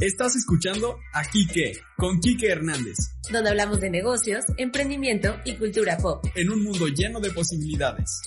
[0.00, 2.96] Estás escuchando a Quique, con Quique Hernández.
[3.30, 6.24] Donde hablamos de negocios, emprendimiento y cultura pop.
[6.34, 8.20] En un mundo lleno de posibilidades.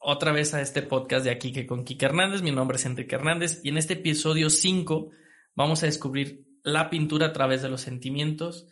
[0.00, 2.42] Otra vez a este podcast de aquí que con Quique Hernández.
[2.42, 5.10] Mi nombre es Enrique Hernández y en este episodio 5
[5.54, 8.66] vamos a descubrir la pintura a través de los sentimientos.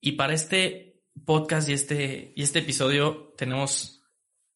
[0.00, 4.01] Y para este podcast y este, y este episodio tenemos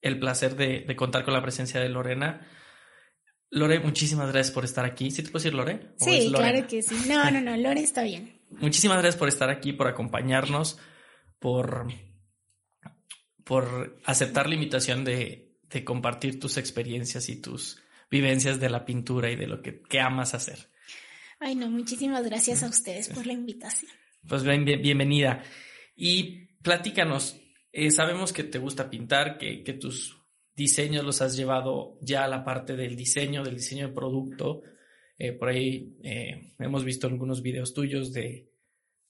[0.00, 2.46] el placer de, contar con la presencia de Lorena.
[3.50, 5.10] Lore, muchísimas gracias por estar aquí.
[5.10, 5.94] ¿Sí te puedo decir Lore?
[5.98, 6.96] Sí, claro que sí.
[7.08, 8.40] No, no, no, Lore está bien.
[8.50, 10.78] muchísimas gracias por estar aquí, por acompañarnos,
[11.38, 11.86] por,
[13.44, 19.30] por aceptar la invitación de, de compartir tus experiencias y tus vivencias de la pintura
[19.30, 20.70] y de lo que, que amas hacer.
[21.38, 23.90] Ay, no, muchísimas gracias a ustedes por la invitación.
[24.26, 25.42] Pues bien, bienvenida.
[25.94, 27.40] Y platícanos,
[27.76, 30.16] eh, sabemos que te gusta pintar, que, tus
[30.54, 34.62] diseños los has llevado ya a la parte del diseño, del diseño de producto.
[35.18, 38.50] Eh, por ahí eh, hemos visto algunos videos tuyos de,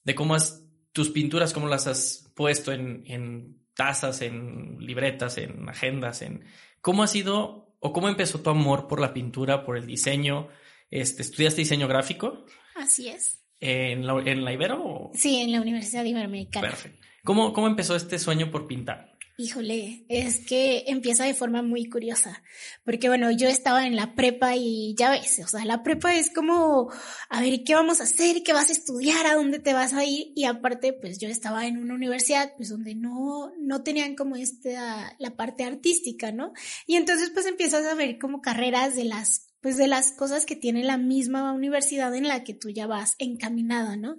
[0.03, 5.69] de cómo has, tus pinturas, cómo las has puesto en, en tazas, en libretas, en
[5.69, 6.43] agendas, en
[6.81, 10.49] cómo ha sido o cómo empezó tu amor por la pintura, por el diseño.
[10.91, 12.45] Este, ¿Estudiaste diseño gráfico?
[12.75, 13.41] Así es.
[13.61, 15.11] ¿En la, en la Ibero?
[15.13, 16.67] Sí, en la Universidad Iberoamericana.
[16.67, 17.07] Perfecto.
[17.27, 19.17] ¿Cómo, ¿Cómo empezó este sueño por pintar?
[19.37, 22.41] Híjole, es que empieza de forma muy curiosa,
[22.85, 26.31] porque bueno, yo estaba en la prepa y ya ves, o sea, la prepa es
[26.33, 26.89] como,
[27.27, 28.43] a ver, ¿qué vamos a hacer?
[28.43, 29.27] ¿Qué vas a estudiar?
[29.27, 30.31] ¿A dónde te vas a ir?
[30.37, 35.13] Y aparte, pues yo estaba en una universidad, pues donde no, no tenían como esta,
[35.19, 36.53] la parte artística, ¿no?
[36.85, 40.55] Y entonces pues empiezas a ver como carreras de las pues de las cosas que
[40.55, 44.17] tiene la misma universidad en la que tú ya vas encaminada, ¿no?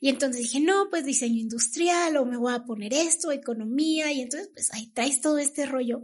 [0.00, 4.20] Y entonces dije, no, pues diseño industrial o me voy a poner esto, economía, y
[4.20, 6.02] entonces pues ahí traes todo este rollo.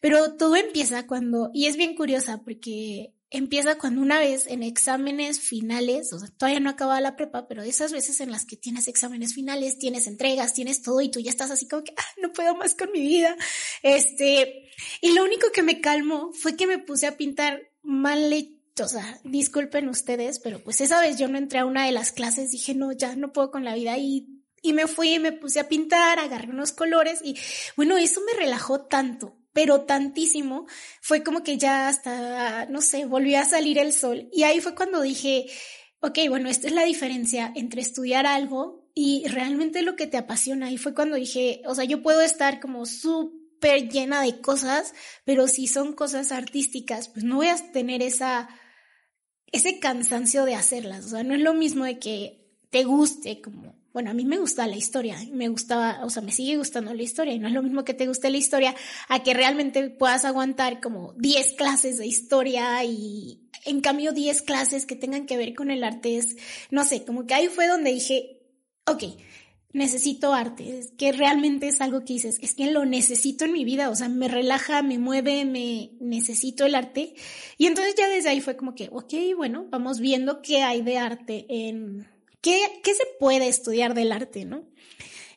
[0.00, 5.40] Pero todo empieza cuando, y es bien curiosa porque empieza cuando una vez en exámenes
[5.40, 8.88] finales, o sea, todavía no acaba la prepa, pero esas veces en las que tienes
[8.88, 12.32] exámenes finales, tienes entregas, tienes todo y tú ya estás así como que, ah, no
[12.32, 13.36] puedo más con mi vida.
[13.82, 18.32] Este, y lo único que me calmó fue que me puse a pintar mal
[18.80, 22.12] o sea, disculpen ustedes, pero pues esa vez yo no entré a una de las
[22.12, 24.28] clases, dije, no, ya no puedo con la vida y,
[24.62, 27.36] y me fui y me puse a pintar, agarré unos colores y
[27.76, 30.68] bueno, eso me relajó tanto, pero tantísimo,
[31.00, 34.76] fue como que ya hasta, no sé, volvió a salir el sol y ahí fue
[34.76, 35.46] cuando dije,
[35.98, 40.70] ok, bueno, esta es la diferencia entre estudiar algo y realmente lo que te apasiona.
[40.70, 45.48] Y fue cuando dije, o sea, yo puedo estar como súper llena de cosas, pero
[45.48, 48.48] si son cosas artísticas, pues no voy a tener esa,
[49.50, 51.04] ese cansancio de hacerlas.
[51.06, 54.38] O sea, no es lo mismo de que te guste como, bueno, a mí me
[54.38, 57.52] gusta la historia, me gustaba, o sea, me sigue gustando la historia y no es
[57.52, 58.76] lo mismo que te guste la historia
[59.08, 64.86] a que realmente puedas aguantar como 10 clases de historia y en cambio 10 clases
[64.86, 66.36] que tengan que ver con el arte es,
[66.70, 68.40] no sé, como que ahí fue donde dije,
[68.86, 69.02] ok,
[69.72, 73.64] necesito arte, es que realmente es algo que dices, es que lo necesito en mi
[73.64, 77.16] vida, o sea, me relaja, me mueve, me necesito el arte.
[77.56, 80.98] Y entonces ya desde ahí fue como que, ok, bueno, vamos viendo qué hay de
[80.98, 82.06] arte en,
[82.40, 84.68] qué, qué se puede estudiar del arte, ¿no?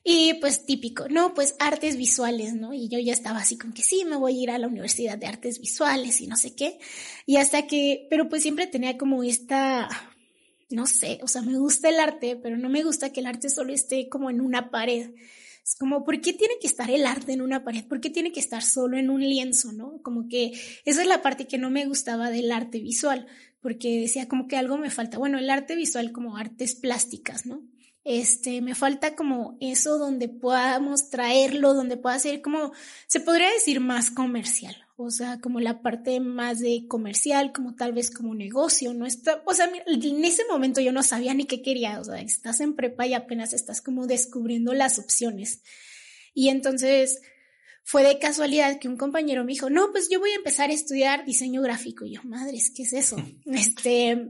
[0.03, 2.73] Y pues típico, no, pues artes visuales, ¿no?
[2.73, 5.17] Y yo ya estaba así con que sí, me voy a ir a la Universidad
[5.17, 6.79] de Artes Visuales y no sé qué.
[7.28, 9.88] Y hasta que, pero pues siempre tenía como esta
[10.72, 13.50] no sé, o sea, me gusta el arte, pero no me gusta que el arte
[13.50, 15.11] solo esté como en una pared.
[15.63, 17.85] Es como, ¿por qué tiene que estar el arte en una pared?
[17.85, 20.01] ¿Por qué tiene que estar solo en un lienzo, no?
[20.01, 20.53] Como que
[20.85, 23.28] esa es la parte que no me gustaba del arte visual,
[23.61, 25.17] porque decía como que algo me falta.
[25.17, 27.61] Bueno, el arte visual como artes plásticas, ¿no?
[28.03, 32.72] Este, me falta como eso donde podamos traerlo, donde pueda ser como,
[33.05, 37.94] se podría decir más comercial, o sea, como la parte más de comercial, como tal
[37.94, 41.61] vez como negocio, no está, o sea, en ese momento yo no sabía ni qué
[41.61, 45.61] quería, o sea, estás en prepa y apenas estás como descubriendo las opciones.
[46.34, 47.22] Y entonces
[47.83, 50.73] fue de casualidad que un compañero me dijo, no, pues yo voy a empezar a
[50.73, 52.05] estudiar diseño gráfico.
[52.05, 53.17] Y yo, madres, ¿qué es eso?
[53.45, 54.29] este,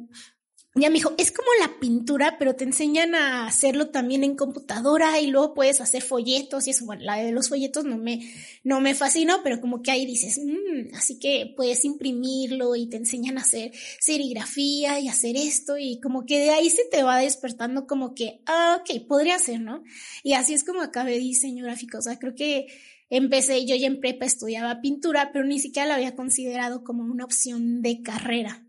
[0.74, 5.20] ya me dijo, es como la pintura, pero te enseñan a hacerlo también en computadora
[5.20, 6.86] y luego puedes hacer folletos y eso.
[6.86, 8.32] Bueno, la de los folletos no me,
[8.64, 12.96] no me fascinó, pero como que ahí dices, mmm, así que puedes imprimirlo y te
[12.96, 17.18] enseñan a hacer serigrafía y hacer esto y como que de ahí se te va
[17.18, 19.84] despertando como que, ah, ok, podría ser, ¿no?
[20.24, 21.98] Y así es como acabé diseño gráfico.
[21.98, 22.68] O sea, creo que
[23.12, 27.26] empecé, yo ya en prepa estudiaba pintura, pero ni siquiera lo había considerado como una
[27.26, 28.66] opción de carrera.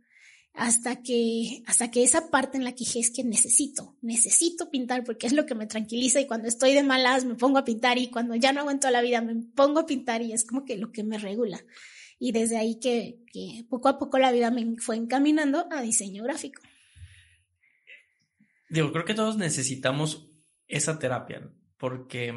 [0.54, 5.02] hasta que, hasta que esa parte en la que dije es que necesito, necesito pintar
[5.02, 7.96] porque es lo que me tranquiliza y cuando estoy de malas me pongo a pintar
[7.96, 10.76] y cuando ya no aguanto la vida me pongo a pintar y es como que
[10.76, 11.64] lo que me regula.
[12.18, 13.16] Y desde ahí que,
[13.70, 16.60] poco a poco la vida me fue encaminando a diseño gráfico.
[18.68, 20.28] Digo, creo que todos necesitamos
[20.66, 22.32] esa terapia porque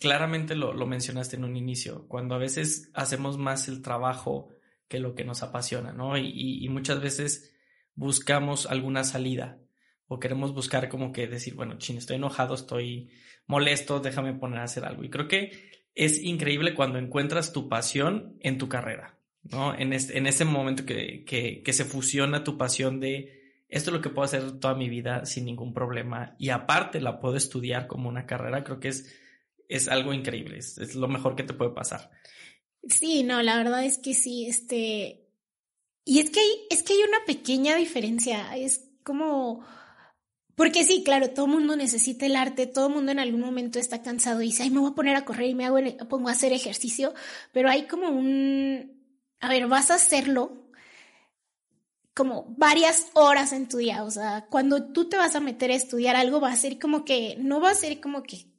[0.00, 4.48] claramente lo, lo mencionaste en un inicio, cuando a veces hacemos más el trabajo
[4.88, 6.18] que lo que nos apasiona, ¿no?
[6.18, 7.54] Y, muchas veces
[7.94, 9.58] buscamos alguna salida
[10.08, 13.10] o queremos buscar como que decir, bueno, chin, estoy enojado, estoy
[13.46, 15.04] molesto, déjame poner a hacer algo.
[15.04, 19.72] Y creo que es increíble cuando encuentras tu pasión en tu carrera, ¿no?
[19.78, 24.02] En, en ese momento que, que, que se fusiona tu pasión de esto es lo
[24.02, 28.08] que puedo hacer toda mi vida sin ningún problema y aparte la puedo estudiar como
[28.08, 29.16] una carrera, creo que es,
[29.70, 32.10] es algo increíble, es, es lo mejor que te puede pasar.
[32.88, 35.28] Sí, no, la verdad es que sí, este.
[36.04, 38.56] Y es que hay, es que hay una pequeña diferencia.
[38.56, 39.64] Es como.
[40.56, 43.78] Porque sí, claro, todo el mundo necesita el arte, todo el mundo en algún momento
[43.78, 45.78] está cansado y dice, ay, me voy a poner a correr y me hago,
[46.08, 47.14] pongo a hacer ejercicio,
[47.52, 48.92] pero hay como un,
[49.40, 50.68] a ver, vas a hacerlo
[52.14, 55.76] como varias horas en tu día, o sea, cuando tú te vas a meter a
[55.76, 58.49] estudiar algo va a ser como que, no va a ser como que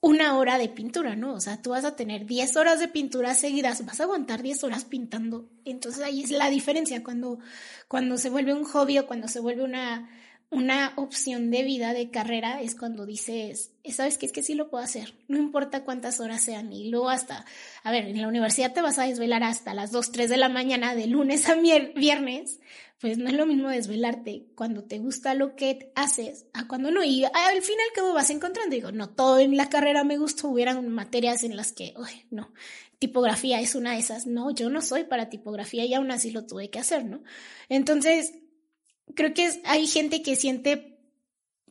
[0.00, 1.34] una hora de pintura, ¿no?
[1.34, 4.64] O sea, tú vas a tener 10 horas de pintura seguidas, vas a aguantar 10
[4.64, 5.48] horas pintando.
[5.64, 7.38] Entonces ahí es la diferencia cuando,
[7.86, 10.08] cuando se vuelve un hobby o cuando se vuelve una,
[10.50, 14.24] una opción de vida, de carrera, es cuando dices, ¿sabes qué?
[14.24, 16.72] Es que sí lo puedo hacer, no importa cuántas horas sean.
[16.72, 17.44] Y luego hasta,
[17.84, 20.48] a ver, en la universidad te vas a desvelar hasta las 2, 3 de la
[20.48, 22.58] mañana, de lunes a viernes,
[23.00, 27.02] pues no es lo mismo desvelarte cuando te gusta lo que haces a cuando no.
[27.02, 28.74] Y al final, ¿cómo vas encontrando?
[28.74, 32.52] Digo, no, todo en la carrera me gustó, hubieran materias en las que, uy, no,
[32.98, 34.26] tipografía es una de esas.
[34.26, 37.22] No, yo no soy para tipografía y aún así lo tuve que hacer, ¿no?
[37.70, 38.34] Entonces,
[39.14, 40.89] creo que hay gente que siente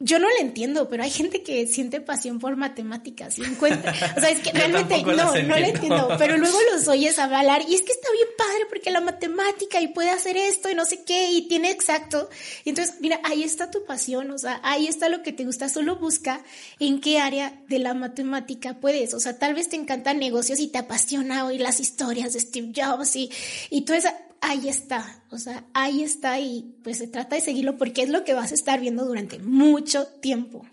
[0.01, 4.19] yo no le entiendo, pero hay gente que siente pasión por matemáticas y encuentra, o
[4.19, 7.81] sea, es que realmente no, no le entiendo, pero luego los oyes hablar y es
[7.81, 11.31] que está bien padre porque la matemática y puede hacer esto y no sé qué
[11.31, 12.29] y tiene exacto.
[12.63, 15.67] Y entonces, mira, ahí está tu pasión, o sea, ahí está lo que te gusta,
[15.67, 16.43] solo busca
[16.79, 20.67] en qué área de la matemática puedes, o sea, tal vez te encantan negocios y
[20.67, 23.29] te apasiona oír las historias de Steve Jobs y,
[23.69, 27.77] y toda esa, ahí está, o sea, ahí está y pues se trata de seguirlo
[27.77, 30.65] porque es lo que vas a estar viendo durante mucho tiempo.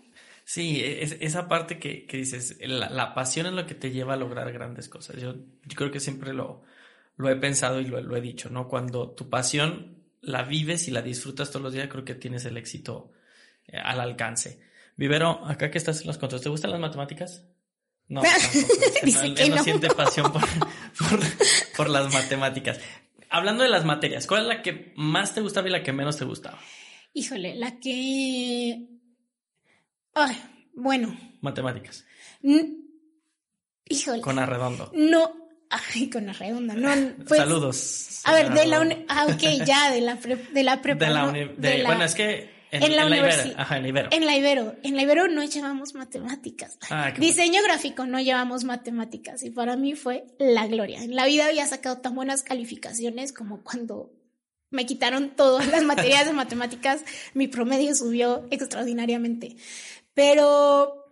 [0.43, 4.17] Sí, es, esa parte que, que dices, la, pasión es lo que te lleva a
[4.17, 5.17] lograr grandes cosas.
[5.17, 6.63] Yo, yo creo que siempre lo,
[7.17, 8.69] lo he pensado y lo, lo, he dicho, ¿no?
[8.69, 12.55] Cuando tu pasión la vives y la disfrutas todos los días, creo que tienes el
[12.55, 13.11] éxito
[13.67, 14.61] eh, al alcance.
[14.95, 17.43] Vivero, acá que estás en los controles, ¿te gustan las matemáticas?
[18.07, 18.21] No,
[19.03, 20.41] Dice que no, siente pasión por,
[20.97, 21.19] por,
[21.75, 22.79] por, las matemáticas
[23.29, 26.17] hablando de las materias, ¿cuál es la que más te gustaba y la que menos
[26.17, 26.59] te gustaba?
[27.13, 28.87] Híjole, la que...
[30.13, 30.37] Ay,
[30.73, 31.17] bueno.
[31.41, 32.05] Matemáticas.
[33.89, 34.21] Híjole.
[34.21, 34.91] Con arredondo.
[34.93, 35.31] No,
[35.69, 36.89] ay, con arredondo, no.
[37.27, 38.21] Pues, Saludos.
[38.25, 38.97] A ver, de la.
[39.07, 41.05] Ah, ok, ya, de la, de la prepa.
[41.05, 41.45] De la uni...
[41.45, 43.55] Bueno, es que en, la, universidad.
[43.57, 44.09] Ajá, en la Ibero.
[44.11, 44.75] En la Ibero.
[44.83, 46.77] En la Ibero no llevamos matemáticas.
[46.89, 49.43] Ah, Diseño gráfico no llevamos matemáticas.
[49.43, 51.03] Y para mí fue la gloria.
[51.03, 54.11] En la vida había sacado tan buenas calificaciones como cuando
[54.69, 57.03] me quitaron todas las materias de matemáticas.
[57.33, 59.55] Mi promedio subió extraordinariamente.
[60.13, 61.05] Pero.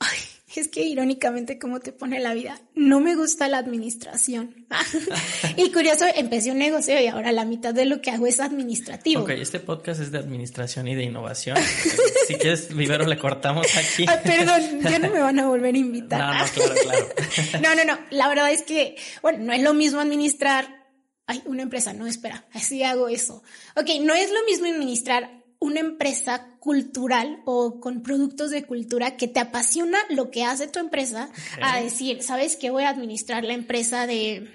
[0.00, 0.18] Ay,
[0.60, 2.60] es que irónicamente cómo te pone la vida.
[2.74, 4.66] No me gusta la administración.
[5.56, 9.22] y curioso, empecé un negocio y ahora la mitad de lo que hago es administrativo.
[9.22, 11.56] Ok, este podcast es de administración y de innovación.
[12.26, 14.06] si quieres, Vivero, le cortamos aquí.
[14.24, 16.20] perdón, ya no me van a volver a invitar.
[16.20, 17.06] No, no, claro, claro.
[17.62, 17.98] no, no, no.
[18.10, 20.84] La verdad es que, bueno, no es lo mismo administrar.
[21.26, 23.42] Ay, una empresa, no, espera, así hago eso.
[23.76, 29.28] Ok, no es lo mismo administrar una empresa cultural o con productos de cultura que
[29.28, 31.30] te apasiona lo que hace tu empresa
[31.62, 32.70] a decir, ¿sabes qué?
[32.70, 34.46] Voy a administrar la empresa de...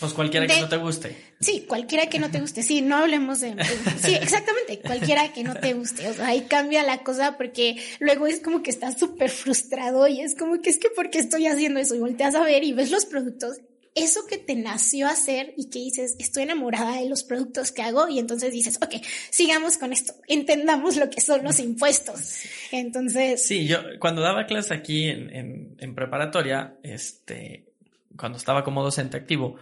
[0.00, 1.14] Pues cualquiera que no te guste.
[1.40, 2.62] Sí, cualquiera que no te guste.
[2.62, 3.54] Sí, no hablemos de...
[4.02, 6.08] Sí, exactamente, cualquiera que no te guste.
[6.08, 10.22] O sea, ahí cambia la cosa porque luego es como que estás súper frustrado y
[10.22, 11.94] es como que es que ¿por qué estoy haciendo eso?
[11.94, 13.58] Y volteas a ver y ves los productos
[13.94, 18.08] eso que te nació hacer y que dices, estoy enamorada de los productos que hago
[18.08, 22.40] y entonces dices, ok, sigamos con esto, entendamos lo que son los impuestos.
[22.70, 23.44] Entonces...
[23.44, 27.72] Sí, yo cuando daba clases aquí en, en, preparatoria, este,
[28.16, 29.56] cuando estaba como docente activo,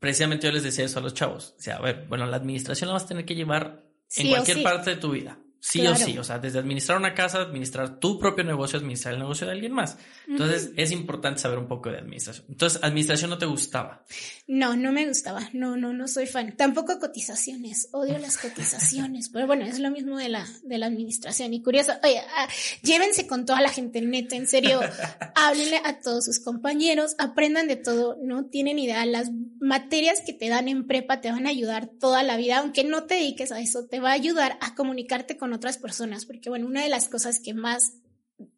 [0.00, 1.54] precisamente yo les decía eso a los chavos.
[1.58, 3.84] O sea, a ver, bueno, la administración la vas a tener que llevar
[4.16, 5.38] en cualquier parte de tu vida.
[5.68, 9.20] Sí o sí, o sea, desde administrar una casa, administrar tu propio negocio, administrar el
[9.20, 9.98] negocio de alguien más.
[10.28, 12.46] Entonces, es importante saber un poco de administración.
[12.48, 14.04] Entonces, ¿administración no te gustaba?
[14.46, 15.40] No, no me gustaba.
[15.54, 16.56] No, no, no soy fan.
[16.56, 17.88] Tampoco cotizaciones.
[17.90, 19.28] Odio las cotizaciones.
[19.28, 21.52] Pero bueno, es lo mismo de la, de la administración.
[21.52, 22.46] Y curioso, oye, ah,
[22.82, 24.78] llévense con toda la gente neta, en serio.
[25.34, 28.16] háblenle a todos sus compañeros, aprendan de todo.
[28.22, 29.04] No tienen idea.
[29.04, 32.84] Las materias que te dan en prepa te van a ayudar toda la vida, aunque
[32.84, 36.48] no te dediques a eso, te va a ayudar a comunicarte con otras personas, porque
[36.48, 37.94] bueno, una de las cosas que más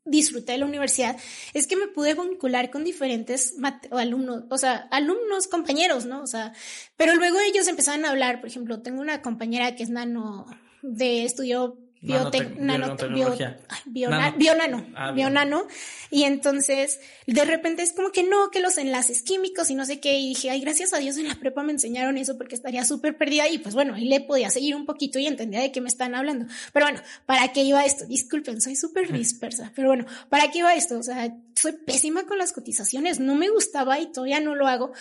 [0.05, 1.17] disfruté de la universidad
[1.55, 3.55] es que me pude vincular con diferentes
[3.91, 6.23] alumnos, o sea, alumnos, compañeros, ¿no?
[6.23, 6.53] O sea,
[6.97, 10.47] pero luego ellos empezaron a hablar, por ejemplo, tengo una compañera que es nano
[10.83, 13.59] de estudio biotec, nanotecnología.
[13.87, 15.67] bionano, ah, bionano.
[16.11, 20.01] Y entonces, de repente es como que no, que los enlaces químicos y no sé
[20.01, 20.19] qué.
[20.19, 23.17] Y dije, ay, gracias a Dios en la prepa me enseñaron eso porque estaría súper
[23.17, 23.49] perdida.
[23.49, 26.15] Y pues bueno, ahí le podía seguir un poquito y entendía de qué me están
[26.15, 26.47] hablando.
[26.73, 28.07] Pero bueno, ¿para qué iba esto?
[28.07, 29.73] Disculpen, soy súper dispersa.
[29.75, 30.99] Pero bueno, ¿para qué iba esto?
[30.99, 33.21] O sea, soy pésima con las cotizaciones.
[33.21, 34.93] No me gustaba y todavía no lo hago.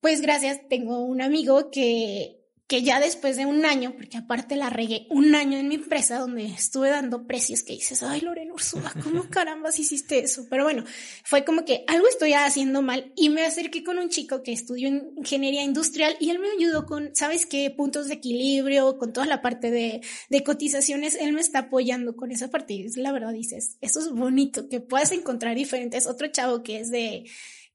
[0.00, 2.37] Pues gracias, tengo un amigo que
[2.68, 6.18] que ya después de un año, porque aparte la regué un año en mi empresa
[6.18, 10.46] donde estuve dando precios que dices, ay Lorena Ursula, ¿cómo carambas hiciste eso?
[10.50, 10.84] Pero bueno,
[11.24, 14.88] fue como que algo estoy haciendo mal y me acerqué con un chico que estudió
[14.88, 17.70] ingeniería industrial y él me ayudó con, ¿sabes qué?
[17.70, 22.32] Puntos de equilibrio, con toda la parte de, de cotizaciones, él me está apoyando con
[22.32, 26.62] esa parte y la verdad dices, eso es bonito, que puedas encontrar diferentes, otro chavo
[26.62, 27.24] que es de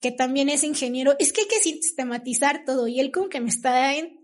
[0.01, 3.49] que también es ingeniero, es que hay que sistematizar todo y él como que me
[3.49, 4.22] está en,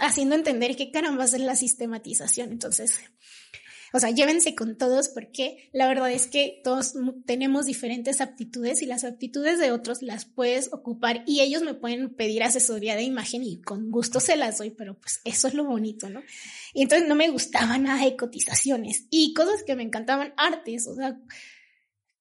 [0.00, 2.52] haciendo entender qué caramba es la sistematización.
[2.52, 3.00] Entonces,
[3.92, 6.94] o sea, llévense con todos porque la verdad es que todos
[7.24, 12.12] tenemos diferentes aptitudes y las aptitudes de otros las puedes ocupar y ellos me pueden
[12.14, 15.64] pedir asesoría de imagen y con gusto se las doy, pero pues eso es lo
[15.64, 16.22] bonito, ¿no?
[16.74, 20.94] Y entonces no me gustaba nada de cotizaciones y cosas que me encantaban, artes, o
[20.94, 21.18] sea,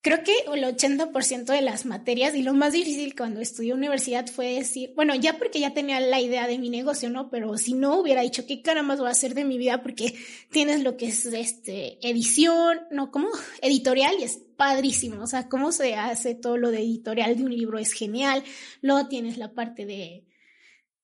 [0.05, 4.53] creo que el 80% de las materias y lo más difícil cuando estudié universidad fue
[4.53, 7.31] decir, bueno, ya porque ya tenía la idea de mi negocio, ¿no?
[7.31, 10.13] Pero si no hubiera dicho qué caramba voy a hacer de mi vida porque
[10.51, 13.29] tienes lo que es este edición, no, como
[13.63, 17.55] editorial y es padrísimo, o sea, cómo se hace todo lo de editorial de un
[17.55, 18.43] libro es genial.
[18.81, 20.24] Luego tienes la parte de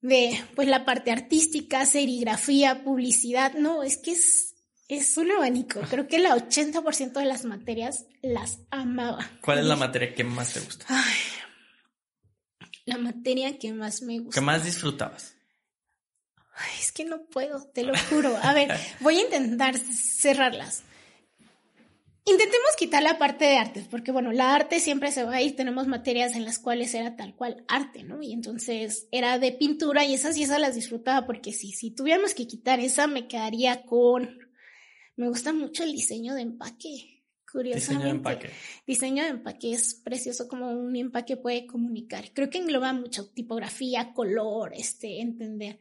[0.01, 4.50] de pues la parte artística, serigrafía, publicidad, no, es que es
[4.91, 5.79] es un abanico.
[5.89, 9.31] Creo que el 80% de las materias las amaba.
[9.41, 10.85] ¿Cuál es la materia que más te gusta?
[10.89, 11.15] Ay,
[12.83, 14.37] la materia que más me gusta.
[14.37, 15.33] ¿Qué más disfrutabas?
[16.55, 18.37] Ay, es que no puedo, te lo juro.
[18.43, 20.83] A ver, voy a intentar cerrarlas.
[22.25, 25.55] Intentemos quitar la parte de artes, porque bueno, la arte siempre se va a ir,
[25.55, 28.21] tenemos materias en las cuales era tal cual arte, ¿no?
[28.21, 32.33] Y entonces era de pintura y esas y esas las disfrutaba, porque si, si tuviéramos
[32.33, 34.50] que quitar esa, me quedaría con
[35.15, 37.23] me gusta mucho el diseño de empaque.
[37.51, 37.79] Curiosamente.
[37.81, 38.49] Diseño de empaque.
[38.87, 42.31] Diseño de empaque es precioso como un empaque puede comunicar.
[42.33, 45.79] Creo que engloba mucho tipografía, color, este, entender.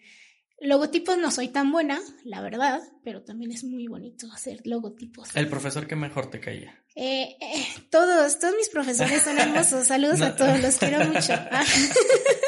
[0.62, 5.34] Logotipos no soy tan buena, la verdad, pero también es muy bonito hacer logotipos.
[5.34, 6.78] ¿El profesor que mejor te caía?
[6.94, 9.86] Eh, eh, todos, todos mis profesores son hermosos.
[9.86, 11.32] Saludos a todos, los quiero mucho.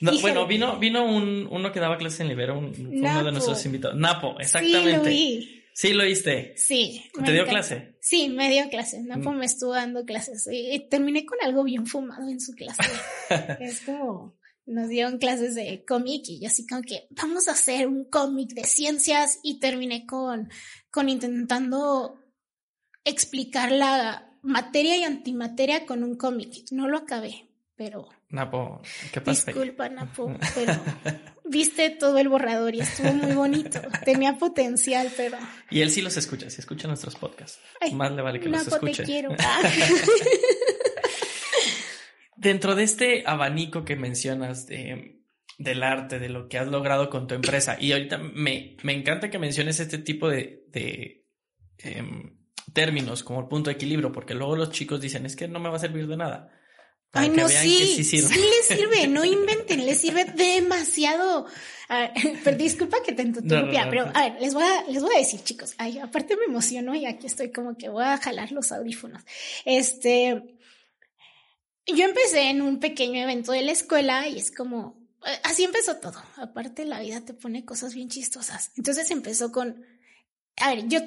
[0.00, 3.96] bueno, vino, vino un, uno que daba clases en Libero, uno de nuestros invitados.
[3.96, 5.10] Napo, exactamente.
[5.10, 5.58] Sí, lo.
[5.78, 6.54] Sí, lo oíste.
[6.56, 7.04] Sí.
[7.24, 7.96] ¿Te dio clase?
[8.00, 9.00] Sí, me dio clase.
[9.00, 9.36] Napo mm.
[9.36, 10.48] me estuvo dando clases.
[10.50, 12.82] Y terminé con algo bien fumado en su clase.
[13.60, 14.36] es como,
[14.66, 18.50] nos dieron clases de cómic y yo así como que vamos a hacer un cómic
[18.54, 20.50] de ciencias y terminé con,
[20.90, 22.24] con intentando
[23.04, 26.64] explicar la materia y antimateria con un cómic.
[26.70, 29.46] No lo acabé, pero Napo, ¿qué pasa?
[29.46, 30.74] Disculpa, Napo, pero
[31.44, 33.80] viste todo el borrador y estuvo muy bonito.
[34.04, 35.38] Tenía potencial, pero.
[35.70, 37.58] Y él sí los escucha, sí escucha nuestros podcasts.
[37.92, 39.02] Más le vale que los escuche.
[39.02, 39.30] Te quiero.
[42.36, 45.22] Dentro de este abanico que mencionas de,
[45.56, 49.30] del arte, de lo que has logrado con tu empresa, y ahorita me, me encanta
[49.30, 51.24] que menciones este tipo de, de
[51.78, 52.36] em,
[52.74, 55.70] términos como el punto de equilibrio, porque luego los chicos dicen, es que no me
[55.70, 56.52] va a servir de nada.
[57.12, 58.28] Ay, no, sí, sí, sirve.
[58.28, 61.46] sí les sirve, no inventen, les sirve demasiado.
[62.44, 65.42] pero disculpa que te interrumpía, pero a ver, les voy a, les voy a decir,
[65.42, 69.22] chicos, ay, aparte me emociono y aquí estoy como que voy a jalar los audífonos.
[69.64, 70.58] Este,
[71.86, 75.96] yo empecé en un pequeño evento de la escuela y es como, eh, así empezó
[75.96, 76.22] todo.
[76.36, 78.70] Aparte la vida te pone cosas bien chistosas.
[78.76, 79.82] Entonces empezó con,
[80.56, 81.00] a ver, yo,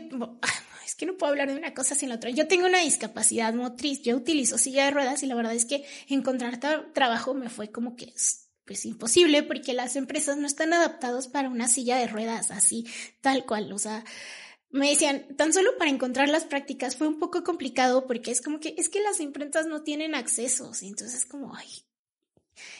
[0.91, 2.31] es que no puedo hablar de una cosa sin la otra.
[2.31, 5.85] Yo tengo una discapacidad motriz, yo utilizo silla de ruedas y la verdad es que
[6.09, 6.59] encontrar
[6.93, 8.13] trabajo me fue como que
[8.65, 12.85] pues imposible porque las empresas no están adaptadas para una silla de ruedas así,
[13.21, 14.03] tal cual, o sea,
[14.69, 18.59] me decían, tan solo para encontrar las prácticas fue un poco complicado porque es como
[18.59, 21.67] que, es que las imprentas no tienen accesos, y entonces es como, ay,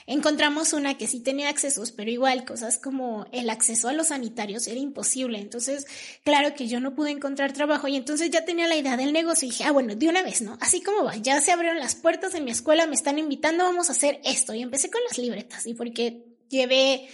[0.06, 4.68] Encontramos una que sí tenía accesos, pero igual cosas como el acceso a los sanitarios
[4.68, 5.40] era imposible.
[5.40, 5.88] Entonces,
[6.24, 9.48] claro que yo no pude encontrar trabajo y entonces ya tenía la idea del negocio
[9.48, 10.58] y dije, ah, bueno, de una vez, ¿no?
[10.62, 13.90] Así como va, ya se abrieron las puertas en mi escuela, me están invitando, vamos
[13.90, 14.54] a hacer esto.
[14.54, 17.08] Y empecé con las libretas y porque llevé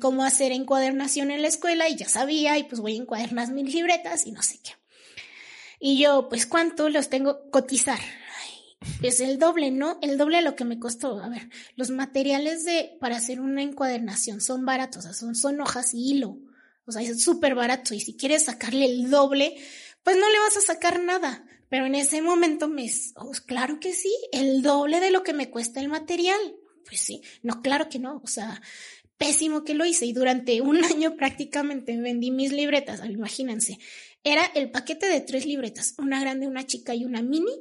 [0.00, 3.74] cómo hacer encuadernación en la escuela y ya sabía y pues voy a encuadernar mis
[3.74, 4.72] libretas y no sé qué.
[5.78, 8.00] Y yo, pues, ¿cuánto los tengo cotizar?
[9.02, 9.98] Es el doble, ¿no?
[10.02, 11.18] El doble a lo que me costó.
[11.20, 15.60] A ver, los materiales de, para hacer una encuadernación son baratos, o sea, son, son
[15.60, 16.38] hojas y hilo.
[16.86, 17.94] O sea, es súper barato.
[17.94, 19.56] Y si quieres sacarle el doble,
[20.02, 21.44] pues no le vas a sacar nada.
[21.68, 25.50] Pero en ese momento me, oh, claro que sí, el doble de lo que me
[25.50, 26.38] cuesta el material.
[26.84, 28.20] Pues sí, no, claro que no.
[28.22, 28.62] O sea,
[29.18, 30.06] pésimo que lo hice.
[30.06, 33.04] Y durante un año prácticamente vendí mis libretas.
[33.04, 33.78] Imagínense.
[34.22, 37.52] Era el paquete de tres libretas, una grande, una chica y una mini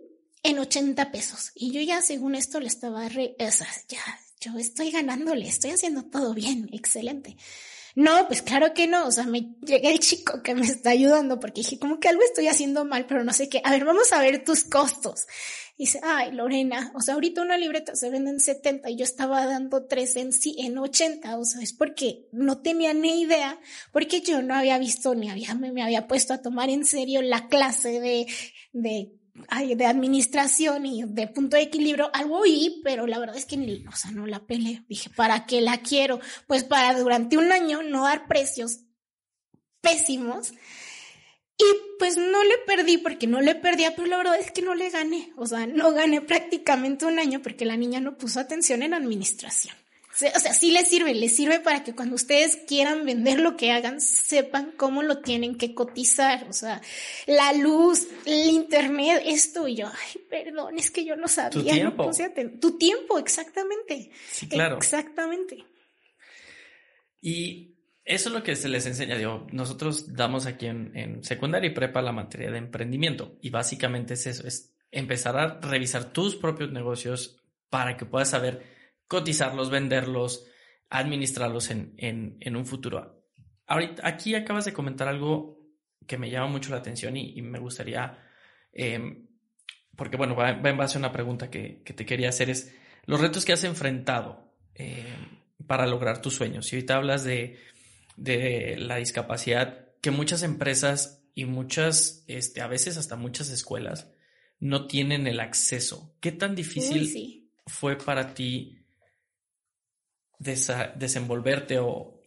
[0.45, 1.51] en 80 pesos.
[1.55, 3.99] Y yo ya según esto le estaba re, o sea, ya,
[4.39, 7.35] yo estoy ganándole, estoy haciendo todo bien, excelente.
[7.95, 11.39] No, pues claro que no, o sea, me llega el chico que me está ayudando
[11.39, 13.61] porque dije, como que algo estoy haciendo mal, pero no sé qué.
[13.63, 15.27] A ver, vamos a ver tus costos.
[15.77, 19.45] Dice, ay, Lorena, o sea, ahorita una libreta se vende en 70 y yo estaba
[19.45, 23.59] dando tres en, sí, en 80, o sea, es porque no tenía ni idea,
[23.91, 27.21] porque yo no había visto ni había, me, me había puesto a tomar en serio
[27.21, 28.27] la clase de,
[28.73, 29.11] de
[29.75, 33.85] de administración y de punto de equilibrio, algo oí, pero la verdad es que ni,
[33.85, 34.83] o sea, no la peleé.
[34.87, 36.19] Dije, ¿para qué la quiero?
[36.47, 38.79] Pues para durante un año no dar precios
[39.81, 40.53] pésimos.
[41.57, 41.63] Y
[41.99, 44.89] pues no le perdí porque no le perdía, pero la verdad es que no le
[44.89, 45.31] gané.
[45.37, 49.75] O sea, no gané prácticamente un año porque la niña no puso atención en administración.
[50.15, 53.71] O sea, sí les sirve, les sirve para que cuando ustedes quieran vender lo que
[53.71, 56.47] hagan, sepan cómo lo tienen que cotizar.
[56.49, 56.81] O sea,
[57.27, 61.51] la luz, el internet, esto y yo, ay, perdón, es que yo no sabía.
[61.51, 62.11] Tu tiempo.
[62.61, 64.09] tu tiempo, exactamente.
[64.31, 64.77] Sí, claro.
[64.77, 65.65] Exactamente.
[67.21, 69.17] Y eso es lo que se les enseña.
[69.17, 73.37] Digo, nosotros damos aquí en, en secundaria y prepa la materia de emprendimiento.
[73.41, 78.74] Y básicamente es eso, es empezar a revisar tus propios negocios para que puedas saber
[79.07, 80.45] cotizarlos, venderlos,
[80.89, 83.23] administrarlos en, en, un futuro.
[83.67, 85.59] Ahorita, aquí acabas de comentar algo
[86.07, 88.19] que me llama mucho la atención y, me gustaría,
[88.73, 89.27] em,
[89.95, 93.45] porque bueno, va, en base a una pregunta que, te quería hacer, es los retos
[93.45, 96.71] que has enfrentado em, para lograr tus sueños.
[96.71, 97.59] Y ahorita hablas de,
[98.17, 104.11] de la discapacidad, que muchas empresas y muchas, este, a veces hasta muchas escuelas,
[104.59, 106.15] no tienen el acceso.
[106.21, 108.84] ¿Qué tan difícil fue para ti
[110.45, 112.21] desenvolverte o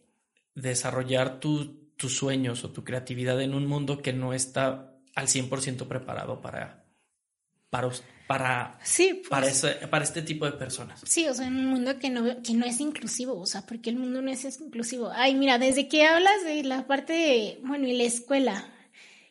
[0.55, 6.41] desarrollar tus sueños o tu creatividad en un mundo que no está al 100% preparado
[6.41, 6.85] para,
[7.69, 7.89] para,
[8.27, 9.77] para, sí, para, pues.
[9.89, 11.01] para este tipo de personas.
[11.05, 13.89] Sí, o sea, en un mundo que no, que no es inclusivo, o sea, porque
[13.89, 15.11] el mundo no es inclusivo.
[15.13, 18.71] Ay, mira, desde que hablas de la parte de, bueno, y la escuela,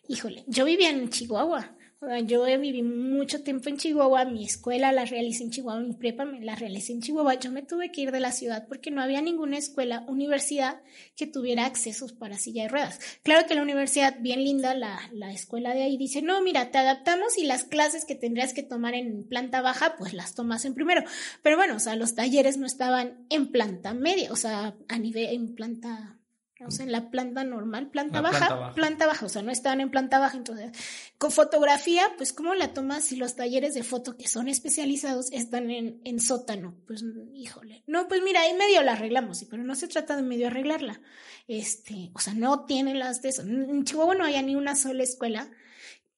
[0.09, 1.78] híjole, yo vivía en Chihuahua
[2.25, 6.41] yo viví mucho tiempo en Chihuahua, mi escuela la realicé en Chihuahua, mi prepa me
[6.41, 7.35] la realicé en Chihuahua.
[7.35, 10.81] Yo me tuve que ir de la ciudad porque no había ninguna escuela, universidad
[11.17, 13.01] que tuviera accesos para silla de ruedas.
[13.25, 16.79] Claro que la universidad, bien linda, la, la escuela de ahí dice, no, mira, te
[16.79, 20.75] adaptamos y las clases que tendrías que tomar en planta baja, pues las tomas en
[20.75, 21.03] primero.
[21.43, 25.27] Pero bueno, o sea, los talleres no estaban en planta media, o sea, a nivel,
[25.35, 26.18] en planta
[26.67, 29.91] o sea, en la planta normal, planta baja, planta baja, o sea, no estaban en
[29.91, 30.37] planta baja.
[30.37, 30.73] Entonces,
[31.17, 35.71] con fotografía, pues, ¿cómo la tomas si los talleres de foto que son especializados están
[35.71, 36.75] en, en sótano?
[36.87, 37.85] Pues, híjole.
[37.87, 41.01] No, pues mira, ahí medio la arreglamos, pero no se trata de medio arreglarla.
[41.47, 43.43] Este, o sea, no tienen las de eso.
[43.43, 45.49] En Chihuahua no había ni una sola escuela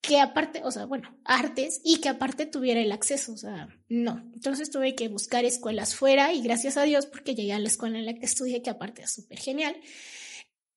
[0.00, 4.24] que aparte, o sea, bueno, artes y que aparte tuviera el acceso, o sea, no.
[4.32, 7.98] Entonces tuve que buscar escuelas fuera y gracias a Dios porque llegué a la escuela
[7.98, 9.76] en la que estudié, que aparte es súper genial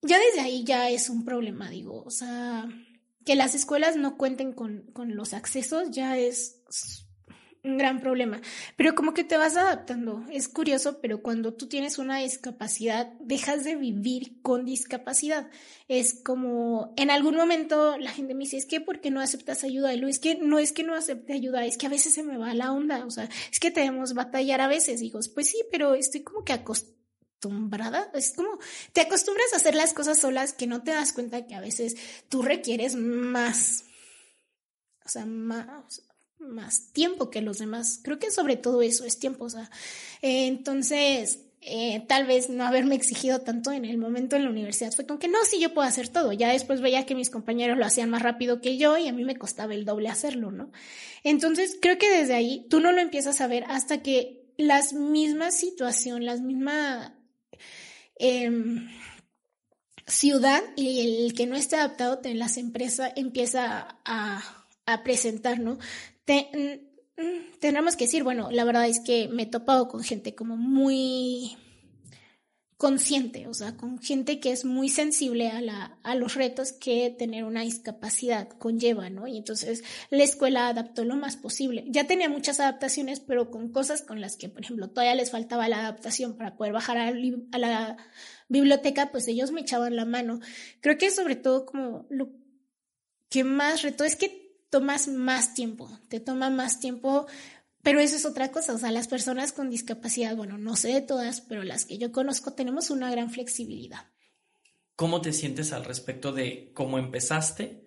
[0.04, 2.68] ya desde ahí ya es un problema, digo, o sea,
[3.24, 6.60] que las escuelas no cuenten con, con los accesos ya es
[7.64, 8.40] un gran problema.
[8.76, 10.22] Pero como que te vas adaptando.
[10.30, 15.48] Es curioso, pero cuando tú tienes una discapacidad, dejas de vivir con discapacidad.
[15.88, 19.64] Es como, en algún momento la gente me dice, es que ¿por qué no aceptas
[19.64, 19.94] ayuda?
[19.94, 22.22] Y lo es que no es que no acepte ayuda, es que a veces se
[22.22, 23.04] me va la onda.
[23.06, 25.00] O sea, es que debemos batallar a veces.
[25.00, 27.03] Digo, pues sí, pero estoy como que acostumbrada
[27.44, 28.58] acostumbrada, es como
[28.92, 31.96] te acostumbras a hacer las cosas solas que no te das cuenta que a veces
[32.28, 33.84] tú requieres más,
[35.04, 36.02] o sea, más,
[36.38, 38.00] más tiempo que los demás.
[38.02, 39.70] Creo que sobre todo eso es tiempo, o sea,
[40.22, 44.92] entonces eh, tal vez no haberme exigido tanto en el momento en la universidad.
[44.92, 46.32] Fue como que no, sí, yo puedo hacer todo.
[46.32, 49.24] Ya después veía que mis compañeros lo hacían más rápido que yo y a mí
[49.24, 50.72] me costaba el doble hacerlo, ¿no?
[51.22, 55.56] Entonces, creo que desde ahí tú no lo empiezas a ver hasta que las mismas
[55.56, 57.12] situación, las mismas
[58.16, 58.88] em,
[60.06, 64.42] ciudad y el que no esté adaptado en las empresas empieza a,
[64.86, 65.78] a presentar, ¿no?
[66.26, 70.56] Mm, tendremos que decir, bueno, la verdad es que me he topado con gente como
[70.56, 71.56] muy
[72.84, 77.44] consciente, o sea, con gente que es muy sensible a, la, los retos que tener
[77.44, 79.26] una discapacidad conlleva, ¿no?
[79.26, 81.86] Y entonces la escuela adaptó lo más posible.
[81.88, 85.66] Ya tenía muchas adaptaciones, pero con cosas con las que, por ejemplo, todavía les faltaba
[85.66, 87.96] la adaptación para poder bajar a, a la
[88.50, 90.40] biblioteca, pues ellos me echaban la mano.
[90.82, 92.32] Creo que sobre todo como lo
[93.30, 97.26] que más reto es que tomas más tiempo, te toma más tiempo,
[97.84, 101.02] pero eso es otra cosa, o sea, las personas con discapacidad, bueno, no sé de
[101.02, 104.06] todas, pero las que yo conozco tenemos una gran flexibilidad.
[104.96, 107.86] ¿Cómo te sientes al respecto de cómo empezaste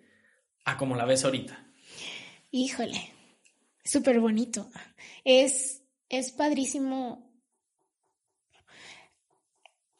[0.66, 1.68] a cómo la ves ahorita?
[2.52, 3.12] Híjole,
[3.84, 4.70] súper bonito.
[5.24, 7.32] Es, es padrísimo.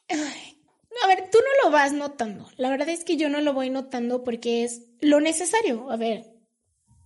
[0.10, 2.48] a ver, tú no lo vas notando.
[2.58, 5.90] La verdad es que yo no lo voy notando porque es lo necesario.
[5.90, 6.37] A ver,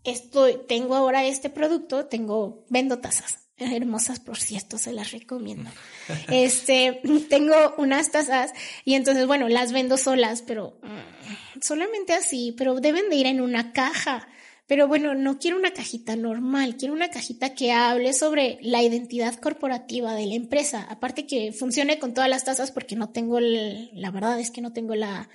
[0.03, 3.39] estoy, tengo ahora este producto, tengo, vendo tazas.
[3.57, 5.69] Hermosas, por cierto, se las recomiendo.
[6.31, 8.51] Este, tengo unas tazas
[8.85, 13.39] y entonces, bueno, las vendo solas, pero mm, solamente así, pero deben de ir en
[13.39, 14.27] una caja.
[14.65, 19.35] Pero bueno, no quiero una cajita normal, quiero una cajita que hable sobre la identidad
[19.35, 20.87] corporativa de la empresa.
[20.89, 24.71] Aparte que funcione con todas las tazas porque no tengo, la verdad es que no
[24.71, 25.29] tengo la,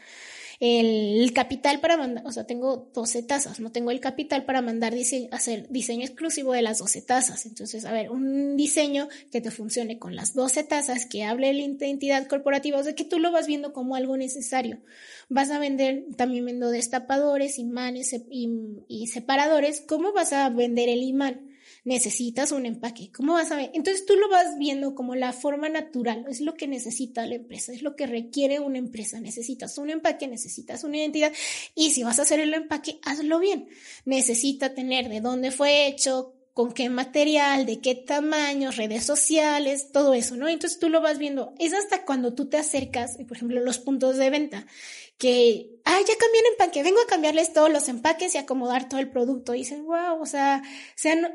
[0.61, 4.95] el capital para mandar, o sea, tengo 12 tazas, no tengo el capital para mandar
[4.95, 7.47] diseño, hacer diseño exclusivo de las 12 tazas.
[7.47, 11.55] Entonces, a ver, un diseño que te funcione con las 12 tazas, que hable de
[11.55, 14.79] la identidad corporativa, o sea, que tú lo vas viendo como algo necesario.
[15.29, 18.51] Vas a vender, también vendo destapadores, imanes y,
[18.89, 19.83] y separadores.
[19.83, 21.56] ¿Cómo vas a vender el imán?
[21.87, 23.11] Necesitas un empaque.
[23.13, 23.71] ¿Cómo vas a ver?
[23.73, 27.73] Entonces tú lo vas viendo como la forma natural, es lo que necesita la empresa,
[27.73, 29.21] es lo que requiere una empresa.
[29.21, 31.33] Necesitas un empaque, necesitas una identidad
[31.77, 33.69] y si vas a hacer el empaque, hazlo bien.
[34.05, 40.15] Necesita tener de dónde fue hecho, con qué material, de qué tamaño, redes sociales, todo
[40.15, 40.49] eso, ¿no?
[40.49, 41.55] Entonces tú lo vas viendo.
[41.59, 44.67] Es hasta cuando tú te acercas, por ejemplo, los puntos de venta
[45.19, 49.01] que, ah, ya cambié el empaque, vengo a cambiarles todos los empaques y acomodar todo
[49.01, 49.55] el producto.
[49.55, 50.63] Y dices, wow, o sea,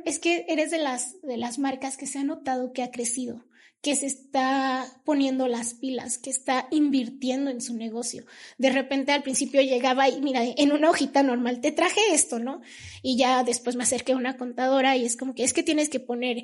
[0.05, 3.45] es que eres de las, de las marcas que se ha notado que ha crecido,
[3.81, 8.25] que se está poniendo las pilas, que está invirtiendo en su negocio.
[8.59, 12.61] De repente al principio llegaba y mira, en una hojita normal te traje esto, ¿no?
[13.01, 15.89] Y ya después me acerqué a una contadora y es como que es que tienes
[15.89, 16.43] que poner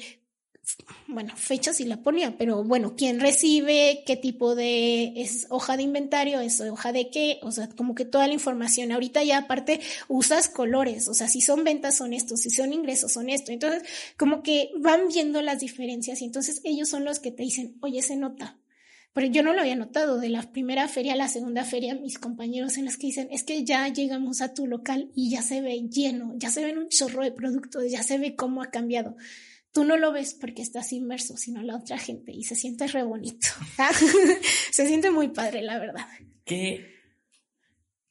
[1.07, 5.83] bueno, fechas y la ponía, pero bueno, quién recibe, qué tipo de es hoja de
[5.83, 8.91] inventario, es hoja de qué, o sea, como que toda la información.
[8.91, 13.13] Ahorita ya aparte usas colores, o sea, si son ventas son estos, si son ingresos
[13.13, 13.51] son esto.
[13.51, 13.83] Entonces,
[14.17, 18.01] como que van viendo las diferencias y entonces ellos son los que te dicen, oye,
[18.01, 18.57] se nota.
[19.13, 22.19] Pero yo no lo había notado, de la primera feria a la segunda feria, mis
[22.19, 25.61] compañeros en los que dicen, es que ya llegamos a tu local y ya se
[25.61, 29.15] ve lleno, ya se ven un chorro de productos, ya se ve cómo ha cambiado
[29.77, 33.03] tú no lo ves porque estás inmerso, sino la otra gente y se siente re
[33.03, 33.47] bonito.
[34.71, 36.07] se siente muy padre, la verdad.
[36.43, 36.95] ¿Qué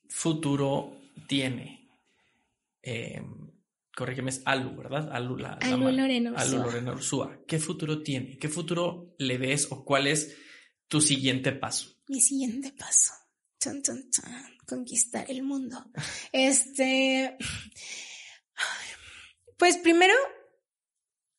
[0.08, 1.90] futuro tiene?
[2.84, 3.20] Eh,
[3.96, 5.10] corrígeme, es Alu, ¿verdad?
[5.10, 6.46] Alu, la, Alu Lorena Ursúa.
[6.46, 7.40] Alu Lorena Ursúa.
[7.48, 8.38] ¿Qué futuro tiene?
[8.38, 10.36] ¿Qué futuro le ves o cuál es
[10.86, 11.96] tu siguiente paso?
[12.06, 13.12] Mi siguiente paso.
[14.68, 15.84] Conquistar el mundo.
[16.30, 17.36] este.
[19.58, 20.14] Pues primero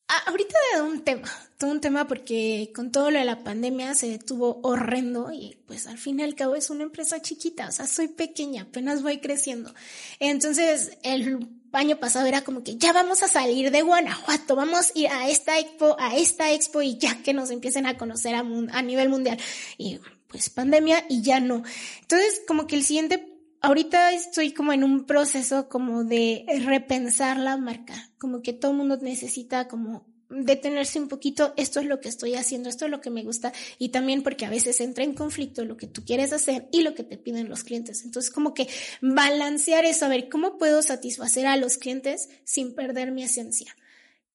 [0.10, 3.94] Ah, ahorita de un tema, todo un tema porque con todo lo de la pandemia
[3.94, 7.72] se detuvo horrendo y pues al fin y al cabo es una empresa chiquita, o
[7.74, 9.74] sea, soy pequeña, apenas voy creciendo.
[10.20, 15.00] Entonces, el año pasado era como que ya vamos a salir de Guanajuato, vamos a
[15.00, 18.40] ir a esta expo, a esta expo y ya que nos empiecen a conocer a,
[18.40, 19.38] a nivel mundial.
[19.78, 21.64] Y pues pandemia y ya no.
[22.02, 27.58] Entonces, como que el siguiente ahorita estoy como en un proceso como de repensar la
[27.58, 32.36] marca, como que todo mundo necesita como detenerse un poquito, esto es lo que estoy
[32.36, 35.64] haciendo, esto es lo que me gusta y también porque a veces entra en conflicto
[35.64, 38.04] lo que tú quieres hacer y lo que te piden los clientes.
[38.04, 38.68] Entonces como que
[39.02, 43.76] balancear eso, a ver cómo puedo satisfacer a los clientes sin perder mi esencia.